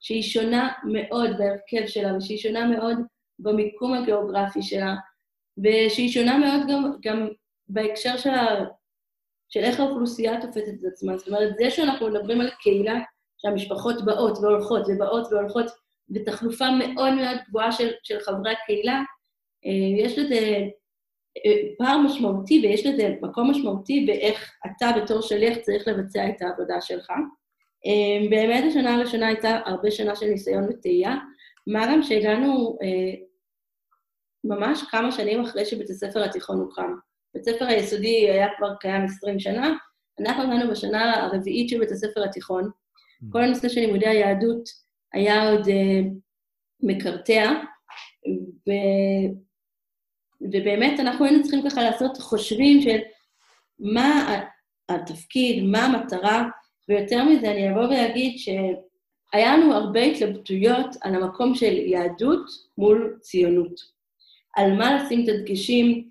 שהיא 0.00 0.22
שונה 0.22 0.72
מאוד 0.92 1.30
בהרכב 1.38 1.86
שלה, 1.86 2.16
ושהיא 2.16 2.38
שונה 2.38 2.66
מאוד 2.66 2.98
במיקום 3.38 3.94
הגיאוגרפי 3.94 4.62
שלה, 4.62 4.94
ושהיא 5.58 6.10
שונה 6.10 6.38
מאוד 6.38 6.60
גם, 6.68 6.92
גם 7.04 7.28
בהקשר 7.68 8.16
של, 8.16 8.30
של 9.48 9.60
איך 9.60 9.80
האוכלוסייה 9.80 10.40
תופסת 10.40 10.74
את 10.80 10.84
עצמה. 10.92 11.16
זאת 11.16 11.28
אומרת, 11.28 11.56
זה 11.58 11.70
שאנחנו 11.70 12.08
מדברים 12.08 12.40
על 12.40 12.50
קהילה 12.50 13.00
שהמשפחות 13.38 14.04
באות 14.04 14.38
והולכות 14.38 14.82
ובאות 14.88 15.32
והולכות, 15.32 15.66
ותחלופה 16.14 16.64
מאוד 16.70 17.14
מאוד 17.14 17.36
גבוהה 17.48 17.72
של, 17.72 17.90
של 18.02 18.20
חברי 18.20 18.52
הקהילה, 18.52 19.02
אה, 19.66 20.04
יש 20.04 20.18
לזה 20.18 20.58
אה, 21.46 21.68
פער 21.78 21.98
משמעותי 21.98 22.60
ויש 22.62 22.86
לזה 22.86 23.14
מקום 23.22 23.50
משמעותי 23.50 24.04
באיך 24.06 24.52
אתה 24.66 24.90
בתור 25.02 25.20
שליח 25.22 25.58
צריך 25.58 25.88
לבצע 25.88 26.28
את 26.28 26.42
העבודה 26.42 26.80
שלך. 26.80 27.10
אה, 27.86 28.28
באמת 28.30 28.64
השנה 28.68 28.94
הראשונה 28.94 29.26
הייתה 29.26 29.60
הרבה 29.64 29.90
שנה 29.90 30.16
של 30.16 30.26
ניסיון 30.26 30.64
וטעייה, 30.68 31.16
מה 31.66 31.86
גם 31.86 32.02
שהגענו 32.02 32.78
ממש 34.44 34.82
כמה 34.90 35.12
שנים 35.12 35.40
אחרי 35.40 35.64
שבית 35.64 35.90
הספר 35.90 36.24
התיכון 36.24 36.58
הוקם. 36.58 36.94
בית 37.34 37.48
הספר 37.48 37.64
היסודי 37.64 38.30
היה 38.30 38.46
כבר 38.58 38.74
קיים 38.80 39.04
20 39.04 39.40
שנה, 39.40 39.72
אנחנו 40.20 40.42
הגענו 40.42 40.70
בשנה 40.70 41.24
הרביעית 41.24 41.68
של 41.68 41.78
בית 41.78 41.90
הספר 41.90 42.24
התיכון. 42.24 42.70
כל 43.32 43.42
הנושא 43.42 43.68
של 43.68 43.80
לימודי 43.80 44.08
היהדות 44.08 44.68
היה 45.12 45.50
עוד 45.50 45.68
מקרטע, 46.80 47.52
ו... 48.68 48.70
ובאמת 50.40 51.00
אנחנו 51.00 51.24
היינו 51.24 51.42
צריכים 51.42 51.70
ככה 51.70 51.82
לעשות 51.82 52.16
חושבים 52.16 52.82
של 52.82 52.98
מה 53.78 54.40
התפקיד, 54.88 55.64
מה 55.64 55.84
המטרה, 55.84 56.48
ויותר 56.88 57.24
מזה 57.24 57.50
אני 57.50 57.70
אבוא 57.70 57.82
ואגיד 57.82 58.38
שהיה 58.38 59.56
לנו 59.56 59.74
הרבה 59.74 60.02
התלבטויות 60.02 60.96
על 61.00 61.14
המקום 61.14 61.54
של 61.54 61.72
יהדות 61.72 62.46
מול 62.78 63.18
ציונות. 63.20 63.80
על 64.56 64.72
מה 64.72 64.94
לשים 64.94 65.24
את 65.24 65.28
הדגשים, 65.28 66.08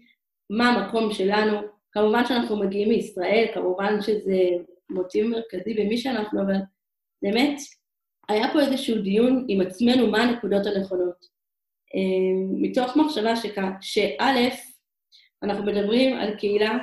מה 0.58 0.70
המקום 0.70 1.14
שלנו. 1.14 1.58
כמובן 1.92 2.26
שאנחנו 2.26 2.60
מגיעים 2.60 2.90
מישראל, 2.90 3.48
כמובן 3.54 4.02
שזה 4.02 4.40
מוטיב 4.90 5.28
מרכזי 5.28 5.74
במי 5.74 5.98
שאנחנו, 5.98 6.42
אבל 6.42 6.54
באמת, 7.22 7.60
היה 8.30 8.54
פה 8.54 8.62
איזשהו 8.62 9.02
דיון 9.02 9.46
עם 9.48 9.62
עצמנו 9.62 10.08
מה 10.08 10.22
הנקודות 10.22 10.66
הנכונות. 10.66 11.26
אמ, 11.96 12.62
מתוך 12.62 12.98
מחשבה 12.98 13.34
שא', 13.82 14.50
אנחנו 15.44 15.64
מדברים 15.64 16.18
על 16.18 16.36
קהילה 16.36 16.78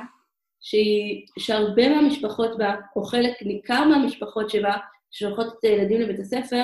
שהיא, 0.61 1.25
שהרבה 1.39 1.89
מהמשפחות 1.89 2.57
בה, 2.57 2.75
או 2.95 3.03
חלק 3.03 3.33
ניכר 3.41 3.87
מהמשפחות 3.87 4.49
שבה, 4.49 4.73
ששולחות 5.11 5.47
את 5.59 5.63
הילדים 5.63 6.01
לבית 6.01 6.19
הספר, 6.19 6.63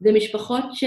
זה 0.00 0.12
משפחות 0.12 0.64
ש, 0.72 0.84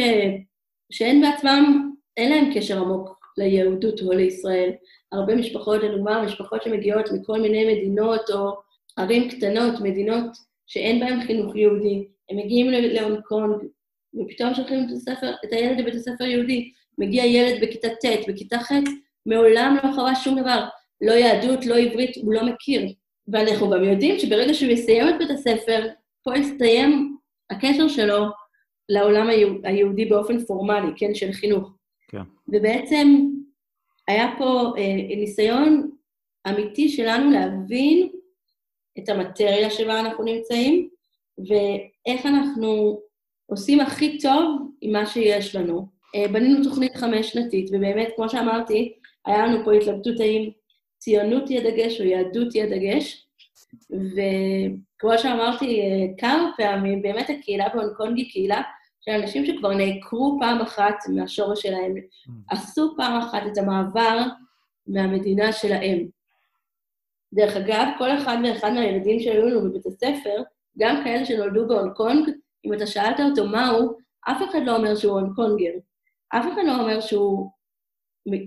שאין 0.91 1.21
בעצמם, 1.21 1.91
אין 2.17 2.29
להם 2.31 2.53
קשר 2.55 2.77
עמוק 2.81 3.17
ליהודות 3.37 4.01
או 4.01 4.11
לישראל. 4.11 4.71
הרבה 5.11 5.35
משפחות, 5.35 5.83
לדוגמה, 5.83 6.23
משפחות 6.23 6.63
שמגיעות 6.63 7.11
מכל 7.11 7.41
מיני 7.41 7.73
מדינות 7.73 8.29
או 8.29 8.51
ערים 8.97 9.29
קטנות, 9.29 9.79
מדינות 9.81 10.37
שאין 10.67 10.99
בהם 10.99 11.21
חינוך 11.21 11.55
יהודי, 11.55 12.07
הם 12.29 12.37
מגיעים 12.37 12.69
להונג 12.69 13.19
קונג, 13.21 13.55
ופתאום 14.13 14.53
שולחים 14.53 14.83
את, 14.83 14.91
הספר, 14.91 15.31
את 15.45 15.53
הילד 15.53 15.79
לבית 15.79 15.95
הספר 15.95 16.23
יהודי. 16.23 16.71
מגיע 16.97 17.25
ילד 17.25 17.61
בכיתה 17.61 17.87
ט', 17.89 18.29
בכיתה 18.29 18.59
ח', 18.59 18.71
מעולם 19.25 19.77
לא 19.83 19.93
חווה 19.93 20.15
שום 20.15 20.39
דבר. 20.41 20.65
לא 21.01 21.11
יהדות, 21.11 21.65
לא 21.65 21.77
עברית, 21.77 22.17
הוא 22.21 22.33
לא 22.33 22.45
מכיר. 22.45 22.93
ואנחנו 23.27 23.69
גם 23.69 23.83
יודעים 23.83 24.19
שברגע 24.19 24.53
שהוא 24.53 24.71
יסיים 24.71 25.09
את 25.09 25.13
בית 25.19 25.29
הספר, 25.29 25.87
פה 26.23 26.37
יסתיים 26.37 27.17
הקשר 27.49 27.87
שלו 27.87 28.25
לעולם 28.89 29.29
היהודי 29.63 30.05
באופן 30.05 30.45
פורמלי, 30.45 30.91
כן, 30.95 31.15
של 31.15 31.31
חינוך. 31.31 31.71
כן. 32.07 32.21
ובעצם 32.47 33.07
היה 34.07 34.35
פה 34.37 34.73
אה, 34.77 35.15
ניסיון 35.17 35.91
אמיתי 36.49 36.89
שלנו 36.89 37.31
להבין 37.31 38.09
את 38.99 39.09
המטריה 39.09 39.69
שבה 39.69 39.99
אנחנו 39.99 40.23
נמצאים, 40.23 40.89
ואיך 41.37 42.25
אנחנו 42.25 42.99
עושים 43.45 43.79
הכי 43.79 44.17
טוב 44.17 44.71
עם 44.81 44.91
מה 44.91 45.05
שיש 45.05 45.55
לנו. 45.55 45.87
אה, 46.15 46.27
בנינו 46.27 46.63
תוכנית 46.63 46.95
חמש-שנתית, 46.95 47.69
ובאמת, 47.69 48.07
כמו 48.15 48.29
שאמרתי, 48.29 48.93
היה 49.25 49.47
לנו 49.47 49.65
פה 49.65 49.73
התלבטות 49.73 50.19
האם 50.19 50.49
ציונות 50.97 51.49
היא 51.49 51.59
הדגש 51.59 52.01
או 52.01 52.05
יהדות 52.05 52.53
היא 52.53 52.63
הדגש, 52.63 53.27
וכמו 53.89 55.17
שאמרתי 55.17 55.81
אה, 55.81 56.17
כמה 56.17 56.51
פעמים, 56.57 57.01
באמת 57.01 57.29
הקהילה 57.29 57.69
בהונג 57.69 57.93
קונג 57.97 58.17
היא 58.17 58.31
קהילה 58.31 58.61
של 59.07 59.13
אנשים 59.13 59.45
שכבר 59.45 59.73
נעקרו 59.73 60.37
פעם 60.39 60.61
אחת 60.61 60.95
מהשורש 61.15 61.61
שלהם, 61.61 61.95
mm. 61.97 62.31
עשו 62.49 62.93
פעם 62.97 63.19
אחת 63.19 63.41
את 63.51 63.57
המעבר 63.57 64.21
מהמדינה 64.87 65.51
שלהם. 65.51 66.07
דרך 67.33 67.55
אגב, 67.55 67.87
כל 67.97 68.17
אחד 68.17 68.37
ואחד 68.43 68.71
מהילדים 68.71 69.19
שהיו 69.19 69.45
לנו 69.45 69.69
בבית 69.69 69.85
הספר, 69.85 70.43
גם 70.77 71.01
כאלה 71.03 71.25
שנולדו 71.25 71.67
בהונג 71.67 71.93
קונג, 71.93 72.29
אם 72.65 72.73
אתה 72.73 72.87
שאלת 72.87 73.19
אותו 73.19 73.47
מה 73.47 73.67
הוא, 73.67 73.93
אף 74.31 74.49
אחד 74.49 74.59
לא 74.65 74.75
אומר 74.75 74.95
שהוא 74.95 75.19
הונג 75.19 75.35
קונגר. 75.35 75.71
אף 76.29 76.45
אחד 76.53 76.61
לא 76.65 76.79
אומר 76.79 77.01
שהוא 77.01 77.51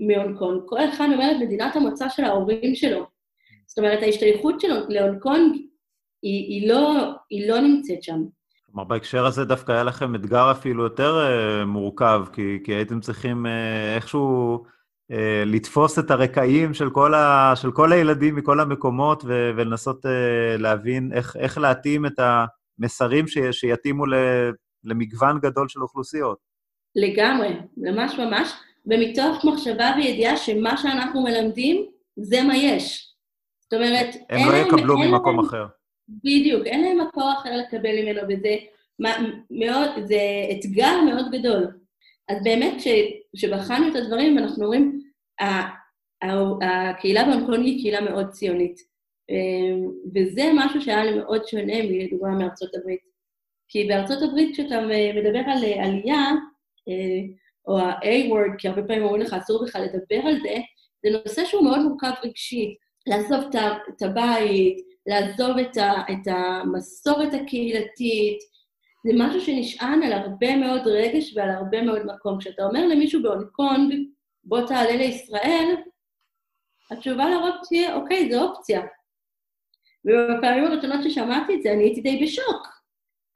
מהונג 0.00 0.38
קונג. 0.38 0.62
כל 0.66 0.88
אחד 0.88 1.08
אומר 1.12 1.30
את 1.30 1.36
מדינת 1.40 1.76
המוצא 1.76 2.08
של 2.08 2.24
ההורים 2.24 2.74
שלו. 2.74 3.06
זאת 3.66 3.78
אומרת, 3.78 4.02
ההשתייכות 4.02 4.60
שלו 4.60 4.74
להונג 4.88 5.18
קונג 5.18 5.56
היא, 6.22 6.46
היא, 6.48 6.68
לא, 6.68 7.12
היא 7.30 7.48
לא 7.48 7.60
נמצאת 7.60 8.02
שם. 8.02 8.24
כלומר, 8.72 8.84
בהקשר 8.84 9.26
הזה 9.26 9.44
דווקא 9.44 9.72
היה 9.72 9.82
לכם 9.82 10.14
אתגר 10.14 10.50
אפילו 10.50 10.82
יותר 10.82 11.26
uh, 11.26 11.64
מורכב, 11.64 12.24
כי, 12.32 12.58
כי 12.64 12.72
הייתם 12.72 13.00
צריכים 13.00 13.46
uh, 13.46 13.48
איכשהו 13.96 14.64
uh, 15.12 15.14
לתפוס 15.46 15.98
את 15.98 16.10
הרקעים 16.10 16.74
של 16.74 16.90
כל, 16.90 17.14
ה, 17.14 17.52
של 17.56 17.72
כל 17.72 17.92
הילדים 17.92 18.36
מכל 18.36 18.60
המקומות 18.60 19.24
ו, 19.26 19.50
ולנסות 19.56 20.06
uh, 20.06 20.08
להבין 20.58 21.12
איך, 21.12 21.36
איך 21.36 21.58
להתאים 21.58 22.06
את 22.06 22.20
המסרים 22.78 23.28
ש, 23.28 23.38
שיתאימו 23.52 24.06
ל, 24.06 24.14
למגוון 24.84 25.38
גדול 25.40 25.68
של 25.68 25.82
אוכלוסיות. 25.82 26.38
לגמרי, 26.96 27.56
ממש 27.76 28.18
ממש, 28.18 28.52
ומתוך 28.86 29.44
מחשבה 29.44 29.92
וידיעה 29.96 30.36
שמה 30.36 30.76
שאנחנו 30.76 31.22
מלמדים, 31.22 31.86
זה 32.16 32.42
מה 32.42 32.56
יש. 32.56 33.14
זאת 33.62 33.74
אומרת, 33.74 34.14
הם 34.30 34.48
לא 34.48 34.56
יקבלו 34.56 34.98
ממקום 34.98 35.40
אחר. 35.40 35.66
בדיוק, 36.24 36.66
אין 36.66 36.80
להם 36.82 37.08
מקור 37.08 37.32
אחר 37.32 37.56
לקבל 37.56 38.02
ממנו, 38.02 38.20
וזה 38.28 38.56
מאוד, 39.50 39.88
זה 40.04 40.20
אתגר 40.50 41.00
מאוד 41.06 41.30
גדול. 41.32 41.66
אז 42.28 42.36
באמת, 42.44 42.74
כשבחנו 43.36 43.88
את 43.88 43.96
הדברים, 43.96 44.38
אנחנו 44.38 44.64
אומרים, 44.64 45.02
הקהילה 46.62 47.24
בהונקונג 47.24 47.64
היא 47.64 47.82
קהילה 47.82 48.00
מאוד 48.00 48.30
ציונית. 48.30 48.90
אמ, 49.30 49.90
וזה 50.14 50.50
משהו 50.54 50.82
שהיה 50.82 51.04
לי 51.04 51.18
מאוד 51.18 51.46
שונה 51.46 51.82
מלדוגמה 51.82 52.38
מארצות 52.38 52.74
הברית. 52.74 53.00
כי 53.68 53.88
בארצות 53.88 54.22
הברית, 54.22 54.52
כשאתה 54.52 54.80
מדבר 55.14 55.42
על 55.46 55.64
עלייה, 55.64 56.30
אה, 56.88 57.20
או 57.68 57.78
ה-A-word, 57.78 58.58
כי 58.58 58.68
הרבה 58.68 58.82
פעמים 58.82 59.02
אומרים 59.02 59.22
לך, 59.22 59.32
אסור 59.34 59.64
בכלל 59.64 59.82
לדבר 59.82 60.28
על 60.28 60.40
זה, 60.42 60.54
זה 61.02 61.18
נושא 61.18 61.44
שהוא 61.44 61.64
מאוד 61.64 61.78
מורכב 61.78 62.12
רגשית. 62.24 62.78
לעזוב 63.06 63.40
את 63.96 64.02
הבית, 64.02 64.76
לעזוב 65.06 65.58
את, 65.58 65.76
ה, 65.76 65.92
את 66.12 66.26
המסורת 66.26 67.34
הקהילתית, 67.34 68.38
זה 69.06 69.12
משהו 69.14 69.40
שנשען 69.40 70.02
על 70.02 70.12
הרבה 70.12 70.56
מאוד 70.56 70.86
רגש 70.86 71.36
ועל 71.36 71.50
הרבה 71.50 71.82
מאוד 71.82 72.06
מקום. 72.06 72.38
כשאתה 72.38 72.62
אומר 72.64 72.86
למישהו 72.86 73.22
בהונג 73.22 73.46
קונג, 73.52 73.94
בוא 74.44 74.66
תעלה 74.66 74.96
לישראל, 74.96 75.74
התשובה 76.90 77.30
לרוב 77.30 77.54
תהיה, 77.68 77.94
אוקיי, 77.94 78.32
זו 78.32 78.42
אופציה. 78.42 78.82
ובפעמים 80.04 80.64
הראשונות 80.64 81.02
ששמעתי 81.04 81.54
את 81.54 81.62
זה, 81.62 81.72
אני 81.72 81.82
הייתי 81.82 82.00
די 82.00 82.24
בשוק. 82.24 82.66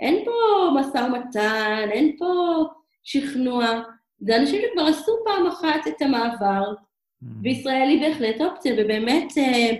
אין 0.00 0.24
פה 0.24 0.32
משא 0.80 0.98
ומתן, 0.98 1.88
אין 1.90 2.16
פה 2.18 2.64
שכנוע. 3.02 3.82
זה 4.18 4.36
אנשים 4.36 4.62
שכבר 4.62 4.86
עשו 4.86 5.12
פעם 5.24 5.46
אחת 5.46 5.88
את 5.88 6.02
המעבר, 6.02 6.72
mm. 6.72 7.26
וישראל 7.42 7.88
היא 7.88 8.00
בהחלט 8.00 8.40
אופציה, 8.40 8.74
ובאמת 8.78 9.38
אה, 9.38 9.70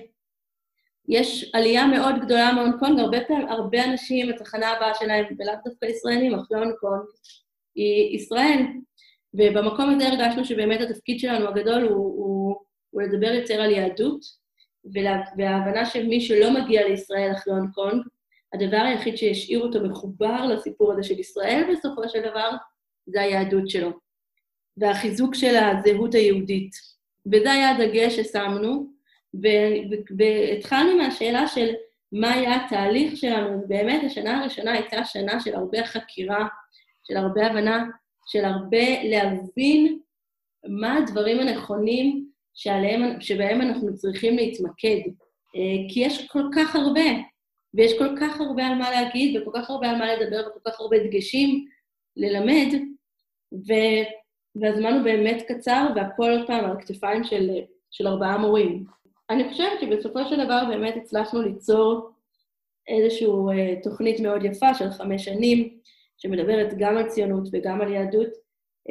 יש 1.09 1.51
עלייה 1.55 1.87
מאוד 1.87 2.15
גדולה 2.21 2.53
מהונג 2.53 2.75
קונג, 2.79 2.99
הרבה 2.99 3.19
פעמים, 3.29 3.49
הרבה 3.49 3.85
אנשים, 3.85 4.31
התחנה 4.31 4.69
הבאה 4.69 4.95
שלהם, 4.95 5.25
ולאו 5.39 5.55
דווקא 5.65 5.87
ישראלים, 5.87 6.35
אחרי 6.35 6.59
הונג 6.59 6.75
קונג, 6.81 7.03
היא 7.75 8.17
ישראל. 8.17 8.63
ובמקום 9.35 9.91
הזה 9.91 10.09
הרגשנו 10.09 10.45
שבאמת 10.45 10.81
התפקיד 10.81 11.21
שלנו 11.21 11.49
הגדול 11.49 11.83
הוא, 11.83 11.97
הוא, 11.97 12.57
הוא 12.91 13.03
לדבר 13.03 13.33
יותר 13.33 13.61
על 13.61 13.71
יהדות, 13.71 14.21
וההבנה 15.39 15.87
שמי 15.87 16.21
שלא 16.21 16.51
מגיע 16.51 16.89
לישראל 16.89 17.33
אחרי 17.33 17.55
הונג 17.55 17.71
קונג, 17.75 18.03
הדבר 18.55 18.77
היחיד 18.77 19.17
שישאיר 19.17 19.61
אותו 19.61 19.81
מחובר 19.81 20.47
לסיפור 20.47 20.93
הזה 20.93 21.03
של 21.03 21.19
ישראל 21.19 21.65
בסופו 21.73 22.09
של 22.09 22.21
דבר, 22.21 22.51
זה 23.07 23.21
היהדות 23.21 23.69
שלו, 23.69 23.91
והחיזוק 24.77 25.35
של 25.35 25.57
הזהות 25.57 26.15
היהודית. 26.15 26.73
וזה 27.27 27.53
היה 27.53 27.71
הדגש 27.71 28.17
ששמנו, 28.17 28.94
והתחלנו 30.19 30.97
מהשאלה 30.97 31.49
של 31.49 31.75
מה 32.13 32.33
היה 32.33 32.65
התהליך 32.65 33.17
שלנו, 33.17 33.63
ובאמת 33.65 34.05
השנה 34.05 34.41
הראשונה 34.41 34.73
הייתה 34.73 35.05
שנה 35.05 35.41
של 35.41 35.55
הרבה 35.55 35.85
חקירה, 35.85 36.47
של 37.05 37.17
הרבה 37.17 37.47
הבנה, 37.47 37.85
של 38.27 38.45
הרבה 38.45 39.03
להבין 39.03 39.99
מה 40.69 40.97
הדברים 40.97 41.41
הנכונים 41.41 42.29
שעליהם, 42.55 43.21
שבהם 43.21 43.61
אנחנו 43.61 43.95
צריכים 43.95 44.37
להתמקד. 44.37 45.01
אה, 45.57 45.89
כי 45.89 46.01
יש 46.01 46.29
כל 46.29 46.43
כך 46.57 46.77
הרבה, 46.77 47.11
ויש 47.75 47.99
כל 47.99 48.17
כך 48.21 48.41
הרבה 48.41 48.67
על 48.67 48.75
מה 48.75 48.91
להגיד, 48.91 49.37
וכל 49.37 49.51
כך 49.55 49.71
הרבה 49.71 49.91
על 49.91 49.97
מה 49.97 50.15
לדבר, 50.15 50.49
וכל 50.49 50.71
כך 50.71 50.81
הרבה 50.81 50.99
דגשים 50.99 51.67
ללמד, 52.17 52.75
ו... 53.53 53.73
והזמן 54.57 54.93
הוא 54.93 55.03
באמת 55.03 55.43
קצר, 55.49 55.87
והכל 55.97 56.31
עוד 56.31 56.47
פעם 56.47 56.65
על 56.65 56.73
הכתפיים 56.73 57.25
של, 57.25 57.51
של 57.91 58.07
ארבעה 58.07 58.39
מורים. 58.39 58.85
אני 59.31 59.49
חושבת 59.49 59.81
שבסופו 59.81 60.25
של 60.25 60.45
דבר 60.45 60.63
באמת 60.69 60.95
הצלחנו 60.97 61.43
ליצור 61.43 62.11
איזושהי 62.89 63.27
אה, 63.27 63.83
תוכנית 63.83 64.21
מאוד 64.21 64.45
יפה 64.45 64.75
של 64.75 64.91
חמש 64.91 65.25
שנים, 65.25 65.79
שמדברת 66.17 66.75
גם 66.79 66.97
על 66.97 67.09
ציונות 67.09 67.49
וגם 67.53 67.81
על 67.81 67.93
יהדות, 67.93 68.29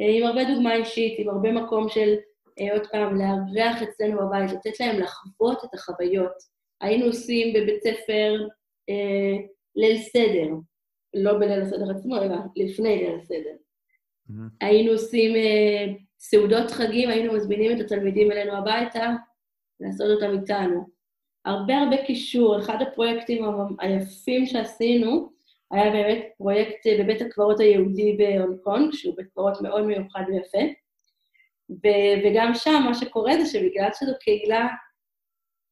אה, 0.00 0.18
עם 0.18 0.26
הרבה 0.26 0.54
דוגמה 0.54 0.74
אישית, 0.74 1.18
עם 1.18 1.28
הרבה 1.28 1.52
מקום 1.52 1.88
של, 1.88 2.14
אה, 2.60 2.72
עוד 2.72 2.86
פעם, 2.92 3.18
לארח 3.20 3.82
אצלנו 3.82 4.18
בבית, 4.18 4.52
לתת 4.52 4.80
להם 4.80 5.00
לחוות 5.00 5.64
את 5.64 5.74
החוויות. 5.74 6.54
היינו 6.80 7.06
עושים 7.06 7.52
בבית 7.54 7.82
ספר 7.82 8.48
אה, 8.90 9.46
ליל 9.76 9.98
סדר, 9.98 10.48
לא 11.14 11.38
בליל 11.38 11.62
הסדר 11.62 11.90
עצמו, 11.90 12.16
אלא 12.16 12.36
לפני 12.56 12.96
ליל 12.96 13.18
הסדר. 13.18 13.54
Mm-hmm. 14.30 14.32
היינו 14.60 14.92
עושים 14.92 15.36
אה, 15.36 15.86
סעודות 16.18 16.70
חגים, 16.70 17.08
היינו 17.08 17.32
מזמינים 17.32 17.76
את 17.76 17.84
התלמידים 17.84 18.32
אלינו 18.32 18.52
הביתה, 18.52 19.10
לעשות 19.80 20.06
אותם 20.10 20.40
איתנו. 20.40 20.86
הרבה 21.44 21.78
הרבה 21.78 22.06
קישור, 22.06 22.58
אחד 22.58 22.82
הפרויקטים 22.82 23.44
היפים 23.80 24.46
שעשינו 24.46 25.32
היה 25.70 25.90
באמת 25.90 26.24
פרויקט 26.38 26.86
אה, 26.86 26.96
בבית 26.98 27.22
הקברות 27.22 27.60
היהודי 27.60 28.16
בהונג 28.16 28.60
קונג, 28.60 28.92
שהוא 28.92 29.16
בית 29.16 29.26
קברות 29.32 29.62
מאוד 29.62 29.82
מיוחד 29.82 30.22
ויפה. 30.28 30.72
ו- 31.70 32.14
וגם 32.24 32.54
שם 32.54 32.82
מה 32.84 32.94
שקורה 32.94 33.32
זה 33.38 33.46
שבגלל 33.46 33.88
שזו 33.98 34.12
קהילה 34.20 34.68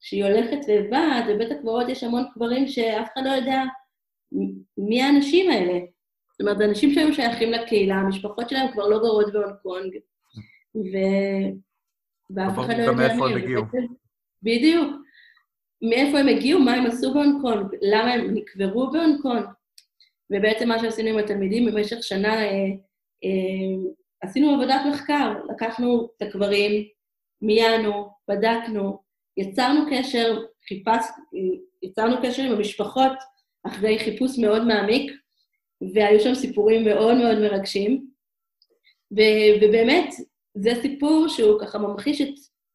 שהיא 0.00 0.24
הולכת 0.24 0.58
ובאה, 0.68 1.26
בבית 1.28 1.50
הקברות 1.50 1.88
יש 1.88 2.04
המון 2.04 2.24
קברים 2.34 2.68
שאף 2.68 3.08
אחד 3.14 3.22
לא 3.24 3.30
יודע 3.30 3.62
מי 4.78 5.02
האנשים 5.02 5.50
האלה. 5.50 5.78
זאת 6.32 6.40
אומרת, 6.40 6.58
זה 6.58 6.64
אנשים 6.64 6.94
שהיו 6.94 7.14
שייכים 7.14 7.52
לקהילה, 7.52 7.94
המשפחות 7.94 8.48
שלהם 8.48 8.72
כבר 8.72 8.88
לא 8.88 8.98
גרות 8.98 9.32
בהונג 9.32 9.56
קונג, 9.62 9.96
ו... 10.76 10.96
ואף 12.34 12.58
אחד 12.58 12.78
לא 12.78 12.82
יודע 12.82 13.14
מי 13.14 13.22
הם. 13.22 13.36
הגיעו. 13.36 13.62
בדיוק. 14.42 14.92
מאיפה 15.82 16.18
הם 16.18 16.28
הגיעו, 16.28 16.60
מה 16.60 16.74
הם 16.74 16.86
עשו 16.86 17.14
בהונג 17.14 17.42
קונג, 17.42 17.66
למה 17.82 18.12
הם 18.12 18.34
נקברו 18.34 18.90
בהונג 18.90 19.22
קונג. 19.22 19.44
ובעצם 20.30 20.68
מה 20.68 20.78
שעשינו 20.78 21.08
עם 21.08 21.18
התלמידים 21.18 21.66
במשך 21.66 22.02
שנה, 22.02 22.34
אה, 22.44 22.66
אה, 23.24 23.90
עשינו 24.20 24.54
עבודת 24.54 24.80
מחקר, 24.90 25.32
לקחנו 25.50 26.08
את 26.16 26.22
הקברים, 26.22 26.88
מיינו, 27.42 28.10
בדקנו, 28.28 29.02
יצרנו 29.36 29.80
קשר, 29.90 30.40
חיפש, 30.68 31.06
יצרנו 31.82 32.16
קשר 32.22 32.42
עם 32.42 32.52
המשפחות 32.52 33.12
אחרי 33.66 33.98
חיפוש 33.98 34.38
מאוד 34.38 34.66
מעמיק, 34.66 35.12
והיו 35.94 36.20
שם 36.20 36.34
סיפורים 36.34 36.84
מאוד 36.84 37.16
מאוד 37.16 37.38
מרגשים. 37.38 38.06
ו- 39.16 39.54
ובאמת, 39.62 40.08
זה 40.54 40.70
סיפור 40.82 41.28
שהוא 41.28 41.60
ככה 41.60 41.78
ממחיש 41.78 42.20
את, 42.20 42.34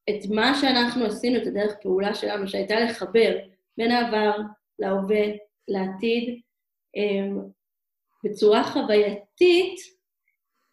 את 0.09 0.29
מה 0.29 0.55
שאנחנו 0.61 1.05
עשינו, 1.05 1.41
את 1.41 1.47
הדרך 1.47 1.73
פעולה 1.81 2.15
שלנו, 2.15 2.47
שהייתה 2.47 2.79
לחבר 2.79 3.37
בין 3.77 3.91
העבר 3.91 4.37
להווה, 4.79 5.25
לעתיד, 5.67 6.41
אמ, 6.95 7.39
בצורה 8.23 8.63
חווייתית, 8.63 9.79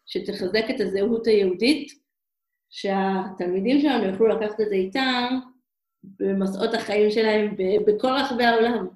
שתחזק 0.05 0.65
את 0.69 0.79
הזהות 0.79 1.27
היהודית, 1.27 1.87
שהתלמידים 2.69 3.81
שלנו 3.81 4.03
יוכלו 4.03 4.27
לקחת 4.27 4.61
את 4.61 4.69
זה 4.69 4.75
איתם 4.75 5.39
במסעות 6.03 6.73
החיים 6.73 7.11
שלהם 7.11 7.55
בכל 7.87 8.07
רחבי 8.07 8.43
העולם. 8.43 8.87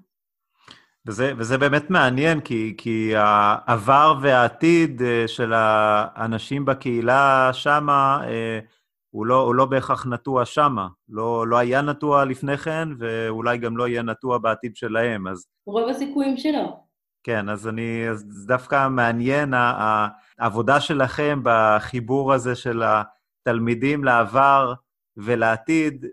וזה, 1.07 1.33
וזה 1.37 1.57
באמת 1.57 1.89
מעניין, 1.89 2.41
כי, 2.41 2.75
כי 2.77 3.13
העבר 3.15 4.15
והעתיד 4.21 5.01
אה, 5.01 5.27
של 5.27 5.53
האנשים 5.55 6.65
בקהילה 6.65 7.49
שמה, 7.53 8.21
אה, 8.27 8.59
הוא 9.09 9.25
לא, 9.25 9.41
הוא 9.41 9.55
לא 9.55 9.65
בהכרח 9.65 10.05
נטוע 10.05 10.45
שמה. 10.45 10.87
לא, 11.09 11.47
לא 11.47 11.57
היה 11.57 11.81
נטוע 11.81 12.25
לפני 12.25 12.57
כן, 12.57 12.89
ואולי 12.99 13.57
גם 13.57 13.77
לא 13.77 13.87
יהיה 13.87 14.01
נטוע 14.01 14.37
בעתיד 14.37 14.75
שלהם, 14.75 15.27
אז... 15.27 15.45
רוב 15.65 15.89
הסיכויים 15.89 16.37
שלו. 16.37 16.83
כן, 17.23 17.49
אז 17.49 17.67
אני... 17.67 18.09
אז 18.09 18.45
דווקא 18.47 18.87
מעניין 18.87 19.53
העבודה 20.39 20.81
שלכם 20.81 21.39
בחיבור 21.43 22.33
הזה 22.33 22.55
של 22.55 22.83
התלמידים 22.83 24.03
לעבר 24.03 24.73
ולעתיד, 25.17 26.05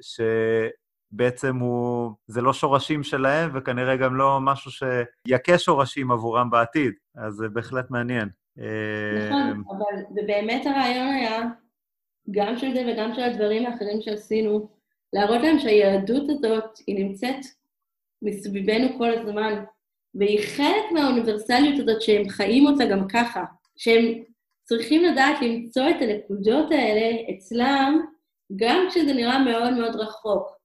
שבעצם 1.13 1.57
הוא... 1.57 2.13
זה 2.27 2.41
לא 2.41 2.53
שורשים 2.53 3.03
שלהם, 3.03 3.51
וכנראה 3.55 3.97
גם 3.97 4.17
לא 4.17 4.39
משהו 4.41 4.71
שיכה 4.71 5.59
שורשים 5.59 6.11
עבורם 6.11 6.51
בעתיד. 6.51 6.93
אז 7.15 7.35
זה 7.35 7.49
בהחלט 7.49 7.91
מעניין. 7.91 8.29
נכון, 8.57 9.43
אה, 9.43 9.51
אבל 9.51 10.03
ובאמת 10.11 10.67
הרעיון 10.67 11.09
היה, 11.09 11.43
גם 12.31 12.59
של 12.59 12.75
זה 12.75 12.93
וגם 12.93 13.15
של 13.15 13.21
הדברים 13.23 13.67
האחרים 13.67 14.01
שעשינו, 14.01 14.69
להראות 15.13 15.43
להם 15.43 15.59
שהיהדות 15.59 16.31
הזאת, 16.31 16.79
היא 16.87 17.05
נמצאת 17.05 17.45
מסביבנו 18.23 18.99
כל 18.99 19.11
הזמן. 19.11 19.65
והיא 20.15 20.41
חלק 20.57 20.93
מהאוניברסליות 20.93 21.81
הזאת 21.81 22.03
שהם 22.03 22.29
חיים 22.29 22.67
אותה 22.67 22.85
גם 22.85 23.09
ככה, 23.09 23.45
שהם 23.77 24.05
צריכים 24.65 25.05
לדעת 25.05 25.43
למצוא 25.43 25.91
את 25.91 25.97
הנקודות 26.01 26.71
האלה 26.71 27.17
אצלם, 27.31 28.01
גם 28.57 28.87
כשזה 28.91 29.13
נראה 29.13 29.45
מאוד 29.45 29.75
מאוד 29.75 29.97
רחוק. 29.97 30.56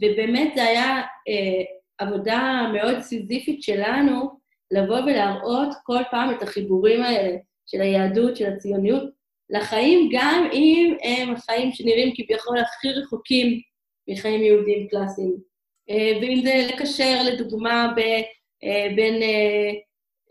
ובאמת 0.00 0.52
זה 0.54 0.62
היה 0.62 1.02
אה, 1.28 1.62
עבודה 1.98 2.70
מאוד 2.72 3.00
סיזיפית 3.00 3.62
שלנו, 3.62 4.30
לבוא 4.70 4.98
ולהראות 4.98 5.68
כל 5.84 6.02
פעם 6.10 6.30
את 6.30 6.42
החיבורים 6.42 7.02
האלה 7.02 7.36
של 7.66 7.80
היהדות, 7.80 8.36
של 8.36 8.52
הציוניות, 8.52 9.02
לחיים, 9.50 10.08
גם 10.12 10.48
אם 10.52 10.96
הם 11.02 11.34
החיים 11.34 11.72
שנראים 11.72 12.12
כביכול 12.16 12.58
הכי 12.58 12.92
רחוקים 12.92 13.60
מחיים 14.08 14.42
יהודיים 14.42 14.88
קלאסיים. 14.88 15.36
אה, 15.90 16.18
ואם 16.20 16.40
זה 16.44 16.68
לקשר, 16.68 17.22
לדוגמה, 17.24 17.92
ב... 17.96 18.00
אה, 18.64 18.88
בין 18.96 19.22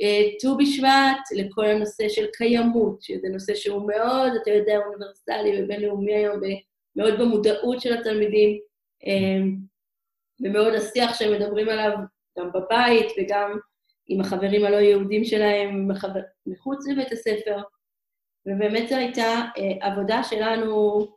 אה, 0.01 0.29
ט"ו 0.41 0.57
בשבט 0.57 1.21
לכל 1.35 1.65
הנושא 1.65 2.09
של 2.09 2.25
קיימות, 2.37 3.01
שזה 3.01 3.27
נושא 3.29 3.55
שהוא 3.55 3.87
מאוד, 3.87 4.31
אתה 4.41 4.51
יודע, 4.51 4.77
אוניברסלי 4.77 5.63
ובינלאומי 5.63 6.13
היום, 6.13 6.39
מאוד 6.95 7.19
במודעות 7.19 7.81
של 7.81 7.93
התלמידים, 7.93 8.59
ומאוד 10.41 10.73
השיח 10.73 11.13
שהם 11.13 11.33
מדברים 11.33 11.69
עליו 11.69 11.91
גם 12.39 12.49
בבית 12.53 13.07
וגם 13.17 13.57
עם 14.07 14.21
החברים 14.21 14.65
הלא 14.65 14.75
יהודים 14.75 15.23
שלהם 15.23 15.87
מחוץ 16.45 16.87
לבית 16.87 17.11
הספר. 17.11 17.61
ובאמת 18.45 18.89
זו 18.89 18.95
הייתה 18.95 19.41
עבודה 19.81 20.23
שלנו, 20.23 21.07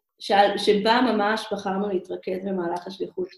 שבה 0.56 1.00
ממש 1.00 1.46
בחרנו 1.52 1.88
להתרכז 1.88 2.44
במהלך 2.44 2.86
השליחות. 2.86 3.28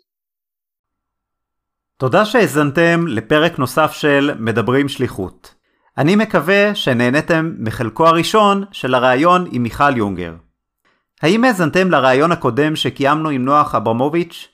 תודה 1.96 2.24
שהאזנתם 2.24 3.06
לפרק 3.08 3.58
נוסף 3.58 3.92
של 3.92 4.30
מדברים 4.38 4.88
שליחות. 4.88 5.54
אני 5.98 6.16
מקווה 6.16 6.74
שנהניתם 6.74 7.54
מחלקו 7.58 8.06
הראשון 8.06 8.64
של 8.72 8.94
הראיון 8.94 9.44
עם 9.52 9.62
מיכל 9.62 9.96
יונגר. 9.96 10.34
האם 11.22 11.44
האזנתם 11.44 11.90
לראיון 11.90 12.32
הקודם 12.32 12.76
שקיימנו 12.76 13.28
עם 13.28 13.44
נוח 13.44 13.74
אברמוביץ'? 13.74 14.48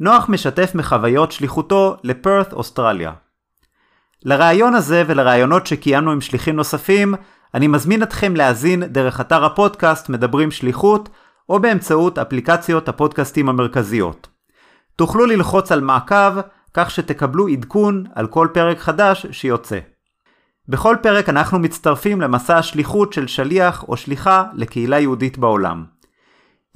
נוח 0.00 0.28
משתף 0.28 0.74
מחוויות 0.74 1.32
שליחותו 1.32 1.96
לפרת, 2.04 2.52
אוסטרליה. 2.52 3.12
לראיון 4.24 4.74
הזה 4.74 5.04
ולראיונות 5.06 5.66
שקיימנו 5.66 6.12
עם 6.12 6.20
שליחים 6.20 6.56
נוספים, 6.56 7.14
אני 7.54 7.68
מזמין 7.68 8.02
אתכם 8.02 8.36
להאזין 8.36 8.84
דרך 8.84 9.20
אתר 9.20 9.44
הפודקאסט 9.44 10.08
מדברים 10.08 10.50
שליחות, 10.50 11.08
או 11.48 11.60
באמצעות 11.60 12.18
אפליקציות 12.18 12.88
הפודקאסטים 12.88 13.48
המרכזיות. 13.48 14.28
תוכלו 14.96 15.26
ללחוץ 15.26 15.72
על 15.72 15.80
מעקב 15.80 16.40
כך 16.74 16.90
שתקבלו 16.90 17.48
עדכון 17.48 18.04
על 18.14 18.26
כל 18.26 18.48
פרק 18.52 18.78
חדש 18.78 19.26
שיוצא. 19.30 19.78
בכל 20.68 20.96
פרק 21.02 21.28
אנחנו 21.28 21.58
מצטרפים 21.58 22.20
למסע 22.20 22.58
השליחות 22.58 23.12
של 23.12 23.26
שליח 23.26 23.84
או 23.88 23.96
שליחה 23.96 24.44
לקהילה 24.54 25.00
יהודית 25.00 25.38
בעולם. 25.38 25.91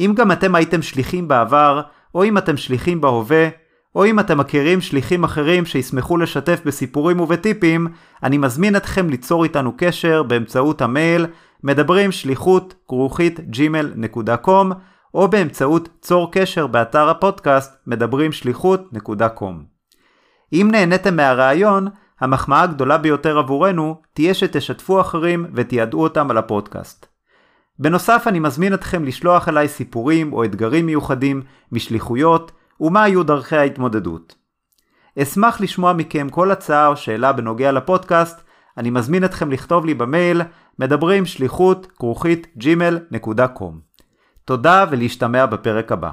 אם 0.01 0.12
גם 0.16 0.32
אתם 0.32 0.55
הייתם 0.55 0.82
שליחים 0.82 1.28
בעבר, 1.28 1.80
או 2.14 2.24
אם 2.24 2.38
אתם 2.38 2.57
שליחים 2.57 3.01
בהווה, 3.01 3.49
או 3.94 4.05
אם 4.07 4.20
אתם 4.20 4.38
מכירים 4.38 4.80
שליחים 4.80 5.24
אחרים 5.24 5.64
שישמחו 5.64 6.16
לשתף 6.16 6.61
בסיפורים 6.64 7.20
ובטיפים, 7.20 7.86
אני 8.22 8.38
מזמין 8.38 8.76
אתכם 8.76 9.11
ליצור 9.11 9.44
איתנו 9.44 9.72
קשר 9.76 10.22
באמצעות 10.22 10.82
המייל 10.82 11.26
מדברים 11.64 12.12
שליחות 12.12 12.74
כרוכית 12.88 13.40
gmail.com 13.53 14.74
או 15.14 15.28
באמצעות 15.28 15.88
צור 16.01 16.32
קשר 16.32 16.66
באתר 16.66 17.09
הפודקאסט 17.09 17.76
מדברים 17.86 18.32
שליחות.com. 18.32 19.55
אם 20.53 20.68
נהניתם 20.72 21.16
מהרעיון, 21.16 21.88
המחמאה 22.20 22.62
הגדולה 22.62 22.99
ביותר 22.99 23.38
עבורנו 23.38 23.97
תהיה 24.14 24.34
שתשתפו 24.34 25.01
אחרים 25.01 25.47
ותיעדו 25.55 26.03
אותם 26.03 26.30
על 26.30 26.38
הפודקאסט. 26.38 27.15
בנוסף 27.79 28.24
אני 28.27 28.39
מזמין 28.39 28.74
אתכם 28.74 29.05
לשלוח 29.05 29.49
אליי 29.49 29.68
סיפורים 29.68 30.33
או 30.33 30.45
אתגרים 30.45 30.87
מיוחדים 30.87 31.43
משליחויות 31.72 32.53
ומה 32.81 33.03
היו 33.03 33.22
דרכי 33.22 33.57
ההתמודדות. 33.57 34.35
אשמח 35.22 35.61
לשמוע 35.61 35.93
מכם 35.93 36.29
כל 36.29 36.51
הצעה 36.51 36.87
או 36.87 36.97
שאלה 36.97 37.33
בנוגע 37.33 37.72
לפודקאסט, 37.72 38.41
אני 38.77 38.91
מזמין 38.91 39.24
אתכם 39.24 39.51
לכתוב 39.51 39.87
לי 39.87 39.95
במייל 39.95 40.43
מדברים 40.79 41.27
שליחות 41.27 41.87
כרוכית 41.99 42.47
gmail.com. 42.61 43.72
תודה 44.45 44.85
ולהשתמע 44.91 45.47
בפרק 45.47 45.93
הבא. 45.93 46.11